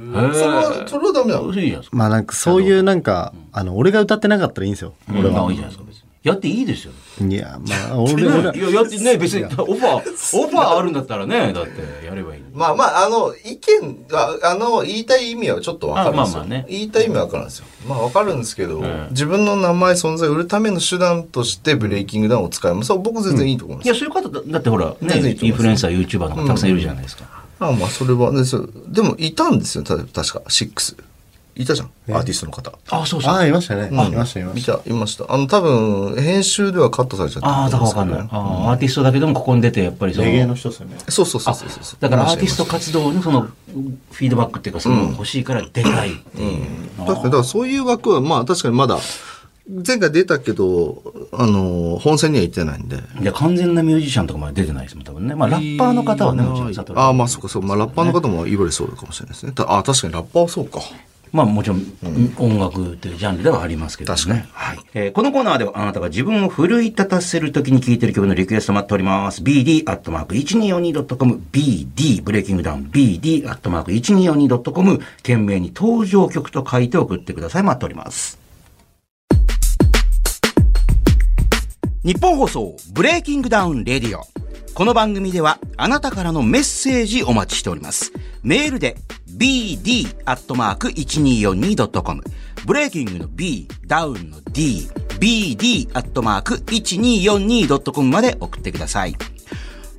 [0.49, 1.49] は、それはダメなの？
[1.49, 1.97] いいじゃないですか。
[1.97, 4.95] まあなんかそういうなんか、あの、俺が歌ってなかったらいいんですよ。
[5.11, 5.43] 俺は。
[5.43, 6.06] まあいいじゃないですか、別に。
[6.27, 6.93] やっていいですよ。
[7.25, 12.43] いや、まあ、俺、 俺、いや、やってね、別に、オファー、オファーあるんだったらね、だって、やればいい。
[12.53, 16.41] まあまあ、あの、意見が、あの、言いたい意味はちょっとわかるんですよ。
[16.41, 17.67] あまあまあね言いたい意味はわかるんですよ。
[17.89, 22.89] まあわかるんですけど、自分の名前存在を売るための手段としてブレイキングダウンを使います。
[22.89, 23.87] そう、僕全然いいと思います。
[23.87, 27.25] いや、そういう方だ、だってほら、ね、インフルエンサー、YouTuber の方たくさんいるじゃないですか。
[27.61, 30.97] あまあ、それは、ね、そうでも、いたんですよ、た確か、6。
[31.57, 32.71] いたじゃん、アーティストの方。
[32.91, 33.33] あ、そうそう。
[33.33, 33.89] ああ、いましたね。
[33.91, 34.77] うんいました、いまいした。
[34.77, 35.25] た、いました。
[35.33, 38.21] あの、多分、編集ではカットされちゃったああ、だからわかんない。
[38.21, 40.97] アーティストだけども、ここに出て、やっぱりその、レゲエの人ですよね。
[41.09, 41.97] そうそうそうそうそう。
[41.99, 46.67] だからアーティスト活動のその、フィードバックっていうか、その、欲しいから出たいっていう。
[46.99, 48.99] 確かに、だからそういう枠は、まあ確かにまだ、
[49.85, 51.03] 前回出たけど、
[51.33, 52.99] あの、本戦には行ってないんで。
[53.21, 55.35] いや、完全なミュージシャンとかまで出てないですもん、多分ね。
[55.35, 57.63] まあ、ラッパーの方はね、もちああ、まあそうかそう。
[57.63, 59.53] まあラッパーの方もいろいろそうかもしれないですね。
[59.53, 60.81] たああ、確かにラッパーはそうか。
[61.33, 61.85] まあもちろん、
[62.39, 64.19] 音楽というジャンルではありますけどね。
[64.19, 64.79] 確かにはい。
[64.95, 69.43] えーこのコーナーではあなたが自分を奮い立たせるときに聴いてる曲のリクエスト待っております。
[69.43, 77.63] bd.1242.com、bd、ブレイキングダウン、bd.1242.com、懸命に登場曲と書いて送ってください。
[77.63, 78.39] 待っております。
[82.05, 84.46] ニッポン放送 BreakingDown RADIO。
[84.77, 88.13] この番組ではあなたからのメッセージお待ちしております。
[88.43, 88.99] メールで
[89.39, 92.23] bd.1242.com
[92.67, 94.87] ブレイキングの b、ダウンの d、
[95.19, 99.17] bd.1242.com まで送ってください。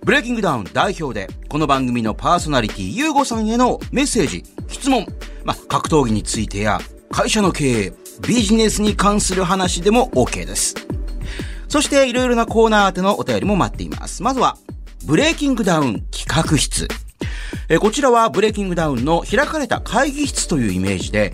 [0.06, 5.08] ブレイキングダウン代表で、この番組のパーソナリティ、ゆうごさんへのメッセージ、質問、
[5.44, 6.80] まあ、格闘技についてや、
[7.12, 7.92] 会社の経営、
[8.28, 10.76] ビジネスに関する話でも OK です。
[11.68, 14.24] そしていろいろなコーナー宛てのお便りも待っています。
[14.24, 14.58] まずは、
[15.06, 16.88] ブレイキングダウン企画室。
[17.70, 21.34] えこちらはブレイキングダウンの開かれた会議室というイメージで、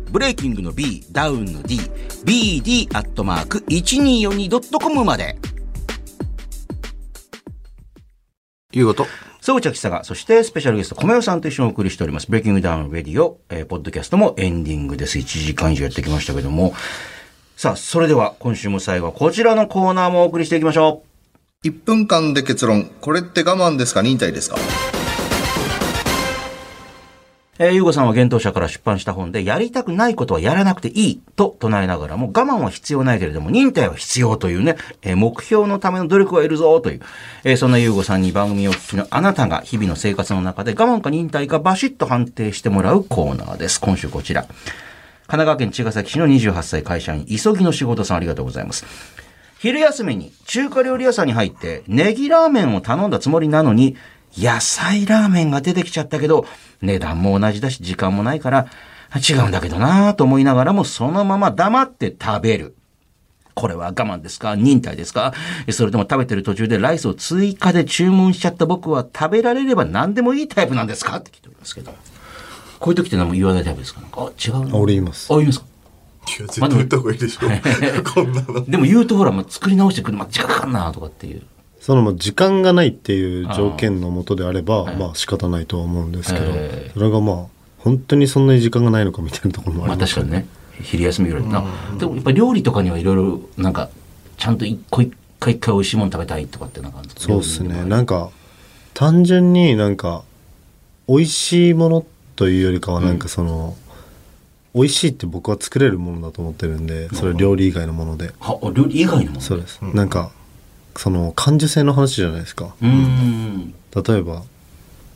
[0.11, 1.79] ブレイキングの B、ダウンの D、
[2.25, 5.37] bd.1242.com まで。
[8.73, 9.07] いうこと。
[9.41, 12.27] 総内久が、そしてスペシャルゲスト、こめおさんと一緒にお送りしております。
[12.27, 15.17] BreakingDown RADIO、えー、ポッドキャストもエンディングです。
[15.17, 16.73] 1時間以上やってきましたけども。
[17.57, 21.03] さあ、それでは今週も最後はこちらのコーナーもお送りしていきましょ
[21.63, 21.67] う。
[21.67, 22.85] 1分間で結論。
[23.01, 24.01] これって我慢ですか？
[24.01, 24.57] 忍耐ですか？
[27.63, 37.01] えー、ゆうごさんは幻冬者から出版した本で、やりたくないことはやらなくていいと唱えながらも、我慢は必要ないけれども、忍耐は必要というね、えー目標のための努力はいるぞという、
[37.43, 43.79] えーそんなゆうごさんに番組を聞きのあなたが日々の生活の中で我慢か忍耐かバシッと判定してもらうコーナーです。
[43.79, 44.41] 今週こちら。
[44.41, 44.53] 神
[45.27, 48.87] 奈川県茅ヶ崎市の28歳会社員、急ぎの仕事さんありがとうございます。
[49.59, 53.95] 昼休みに中華料理屋さんに入ってネギラーメンを頼んだつもりなのに
[54.37, 56.45] 野菜ラーメンが出てきちゃったけど
[56.81, 58.67] 値段も同じだし時間もないから
[59.15, 62.75] 違うんだけどなぁと思いながらもそのまま黙って食べる。
[63.53, 64.55] これは我慢ですか？
[64.55, 65.33] 忍耐ですか？
[65.71, 71.17] それとも食べてる途中でライスを追加で注文しちゃった僕は食べられれば何でもいいタイプなんですか？
[71.17, 71.93] って聞いておりますけど。
[72.79, 73.99] こういう時って何も言わないタイプですか？
[73.99, 74.75] なんかあ、違う？
[74.75, 75.65] 俺言いますあ、言いますか？
[75.65, 77.39] いや、絶対言った方がいいでしょ。
[78.13, 78.63] こんなの。
[78.65, 81.43] でも言うとほら、もう作り直してくる、まあ、時間かかんなとかっていう。
[81.81, 87.45] そのまあ時間がないっていう条件のもとであればまあ仕方ないとは思うんですけどえそれがまあ
[87.79, 90.47] 本当にそんなに時間がないのかみたいなところもあまあります確かにね、
[90.81, 91.47] 昼休みぐらい。
[91.47, 91.63] な。
[91.97, 93.89] でもやっぱり料理とかにはいろいろ、なんか、
[94.37, 97.83] ちゃんと一個一回一回美味しいもの食べたいとかってなんかそうですね。
[97.83, 98.29] なんか
[98.93, 100.23] 単純になんか
[101.07, 102.05] 美味しいもの
[102.35, 103.75] というよりかはなんかその、
[104.73, 108.31] 美味しいって僕は作れるものだと思ってるんでそれ料理以外のもので。
[108.39, 110.31] は、料理以外のものそうです、なんか
[110.97, 113.73] その感受性の話じゃないですかうーん。
[113.95, 114.43] 例えば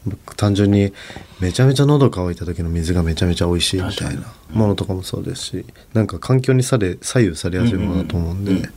[0.06, 0.94] 僕単純に
[1.40, 8.70] めちゃめちゃ喉乾いた時の水がめちゃめちゃ美味しいみたいなものとかもそうですしなんか環境にされ左右されやすいものだと思うんで、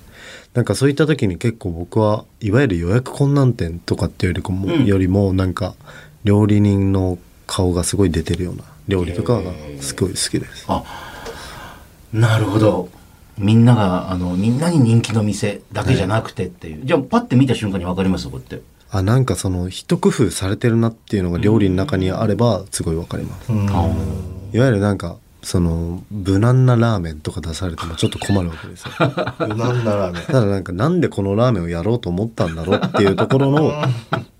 [0.54, 5.74] なんかそういった時に結構僕はいわゆる予約困難点とかっていうよりかも、よりもなんか
[6.24, 10.66] 料理人の顔がすごい出てるような料理とかがすごい好きです。
[12.12, 12.88] なるほど。
[13.38, 16.80] みんなが、あの、みんなに人気の店だけじゃなくてっていう。
[16.84, 18.28] じゃあ、パッて見た瞬間にわかります？
[18.28, 18.62] こうやって。
[18.90, 23.52] あなんかその一工夫されてるなっていうのが料理の中にあればすごいわかります。
[23.52, 23.54] い
[24.58, 28.92] わゆるなんかその無難なラーメンとか出されてもちょっと困るわけですよ。
[29.46, 30.22] 無難なラーメン。
[30.24, 33.72] ただなんかなんでこのラーメンをやろうと思ったんだろうっていうところの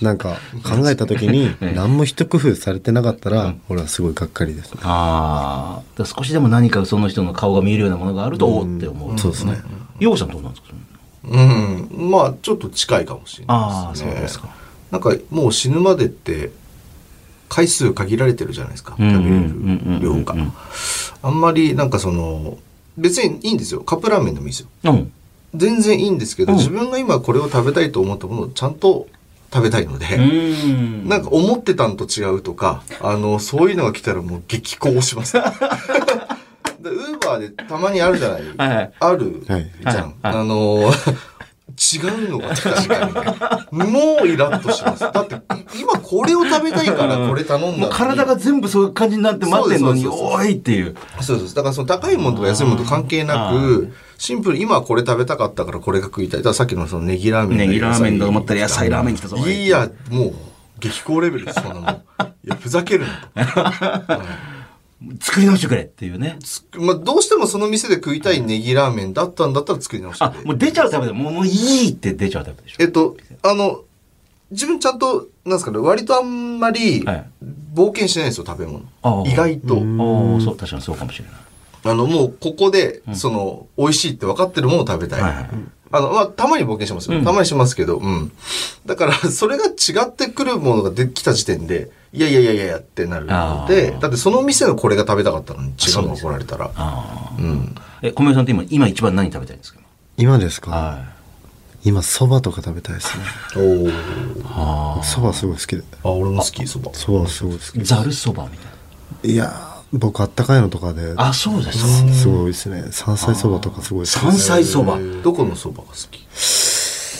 [0.00, 4.72] なんか考えた時に 何も一工夫されてなかったら俺はすごいがっかりです。
[4.72, 6.04] ねああ。
[6.04, 9.18] 少しでも何かその人の顔が見えるようなものがあると、おーって思う。
[9.18, 9.60] そうですね。
[10.00, 10.68] ヨウさんどうなんですか？
[11.28, 12.10] うん。
[12.10, 14.10] まあちょっと近いかもしれないですね。
[14.12, 14.48] そうですか。
[14.90, 16.52] なんかもう死ぬまでって
[17.48, 18.92] 回数限られてるじゃないですか。
[18.98, 20.34] 食べれる量が。
[21.22, 22.56] あんまりなんかその
[22.96, 23.80] 別にいいんですよ。
[23.80, 24.68] カップラーメンでもいいですよ。
[24.84, 25.12] うん。
[25.54, 26.58] 全然いいんですけど、うん。
[26.58, 29.06] 自分が今これを食べたいと思ったものをちゃんと
[29.52, 31.08] 食べたいので、うん。
[31.08, 35.38] なんか思ってたんと違うとか、あの、そういうのが来たらもう激高します。
[35.38, 39.44] ウーバーでたまにあるじゃない、はいはいある？
[39.48, 39.94] はいじゃん。
[39.94, 40.90] はいはいあの、
[41.76, 43.08] 違うのが来た時間
[43.70, 45.00] に、もうイラッとします。
[45.00, 45.36] だって、
[45.78, 50.96] 今これを食べたいからこれ頼んだ体が全部そういう感じになって待ってんのに、おいっていう。
[51.20, 51.54] そうです。
[51.54, 56.40] だからその高いものとか安いものと関係なく、シンプルに今はこれ食べたかったからこれが食いたい。
[56.40, 59.36] だからさっきのそのネギラーメンネギラーメンと思ったら野菜ラーメン来たぞ。
[59.36, 60.34] いや、もう、
[60.80, 61.84] 激高レベルです、そんなもん。
[61.90, 63.04] いや、ふざける
[63.34, 64.46] な。
[65.20, 66.38] 作り直してくれっていうね。
[66.42, 72.76] つまあ、どうしてもその店で食いたいネギラーメンだったんだったら作り直してあくれ、もう出ちゃうタイプでもうもういいって出ちゃうタイプでしょ。
[72.80, 73.82] えっと、あの、
[74.50, 77.26] 自分ちゃんと、なんですかね、割とあんまりはい、
[77.74, 79.22] 冒険しないんですよ、食べ物あ。
[79.22, 79.74] あ意外と。
[79.74, 81.34] おおそう、確かにそうかもしれない。
[81.84, 85.22] あの、もう、ここで、その、美味しいって分かってるものを食べたい。
[85.22, 85.50] はいはい
[85.92, 87.18] あの、まあ、たまに冒険しますよ。
[87.18, 88.32] うんたまにしますけど、うん。
[88.86, 96.70] だから、それが違ってくるものができた時点で、いやいやいやいやってなるのでだってその店のこれが食べたかったのに違うのが怒られたら。
[96.74, 97.36] ああ。
[97.38, 97.74] うん。
[98.02, 99.80] え、小宮さんって今、今一番何食べたいんですか？
[100.16, 100.70] 今ですか？
[100.70, 101.04] は
[101.84, 103.24] 今そばとか食べたいですね
[103.56, 103.92] おーい。
[104.46, 106.92] あそばすごい好きであ、俺も好き、そば。
[106.94, 107.84] そばすごい好きあ。
[107.84, 108.68] ざるそばみた
[109.28, 111.28] いいやー僕あったかいのとかでな。
[111.28, 112.12] あ、そうですか。
[112.12, 114.98] すごいですね山菜そばとかすごい好き山菜そば。
[115.22, 116.26] どこのそばが好き？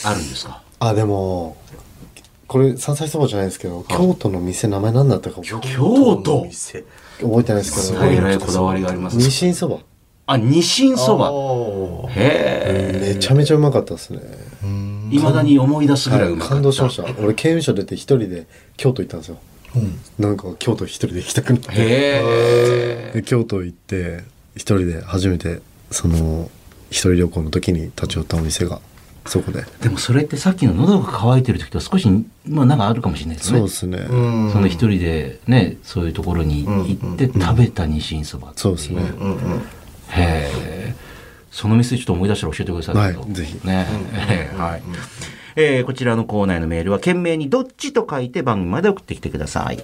[0.04, 0.62] あるんですか？
[0.80, 1.56] あでも
[2.48, 6.84] これ山菜そばじゃないですけど京都の店名前何だったか覚京都店。
[7.20, 9.78] えてないですけどえらいこだわりがありますねニシンそば
[10.28, 11.30] あ、ニシンそば。
[11.30, 12.10] ば。
[12.10, 13.14] へえ。
[13.14, 14.20] めちゃめちゃうまかったですね
[15.10, 16.54] いまだに思い出すぐらいうまかった。
[16.54, 19.38] 感動しました俺刑務所出て一人で京都行ったんですよ
[19.76, 19.98] うん。
[20.18, 23.10] なんか京都一人で行きたくなってへえ。
[23.14, 24.24] で京都行って
[24.56, 26.50] 一人で初めてその
[26.90, 28.80] 一人旅行の時に立ち寄ったお店が
[29.26, 32.08] そこででもそれってさっきの喉が渇いてる時と少し、
[32.48, 33.58] まあなんかあるかもしれないですね。
[33.58, 34.52] そうですね、うん。
[34.52, 38.52] その一人でね、そういうところに行って食べたニシンそば。
[38.56, 39.02] そうですね。
[40.10, 40.94] へえ。
[41.50, 42.96] その店ちょっと思い出したら教えてください。
[42.96, 43.86] はいぜひね。
[44.28, 44.82] ええはい。
[45.56, 49.82] えーこちらのコーナーへのメールは件名にどっちと書いて番組まで送ってきてください。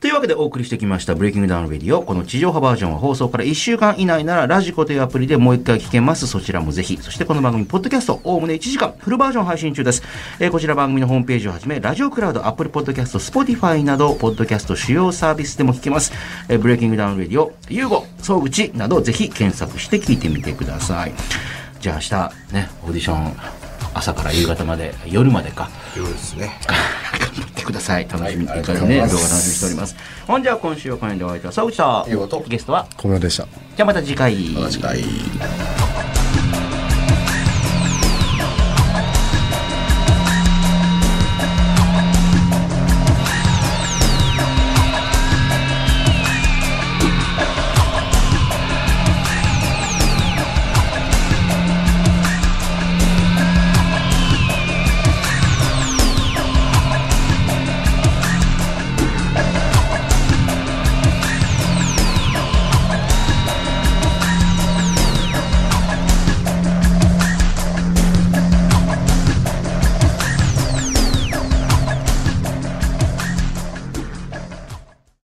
[0.00, 2.02] というわけでお送りしてきました BreakingDown RADIO。
[2.02, 6.26] この地上波バージョンは放送から1週間以内ならラジコというアプリでもう一回聞けます。
[6.26, 6.98] そちらもぜひ。
[7.00, 10.02] そしてこの番組、ポッドキャスト、おおむね1時間、フルバージョン配信中です。
[10.40, 16.12] えーこちら番組のホームページをはじめ、ラジオクラウド、アップルポッドキャスト、スポティファイなど、ポッドキャスト主要サービスでも聞けます。
[16.50, 21.14] えーブレイキングダウンレディオ、ユーゴ、総口など、ぜひ検索して聞いてみてください。
[21.80, 22.00] じゃあ明
[22.50, 23.32] 日、ね、オーディション、
[23.94, 25.70] 朝から夕方まで、夜までか。
[25.96, 26.58] 夜ですね。
[27.64, 28.08] 頑張ってください。
[28.08, 29.96] 楽しみに、はいありこれね、がとうございます動画楽しみにしております。
[30.26, 31.52] ほんじゃあ今週はこの辺でお会いいたい。
[31.52, 34.34] さあ、内田いいことゲストは、小宮でしたじゃあまた次回。
[34.50, 36.13] また次回。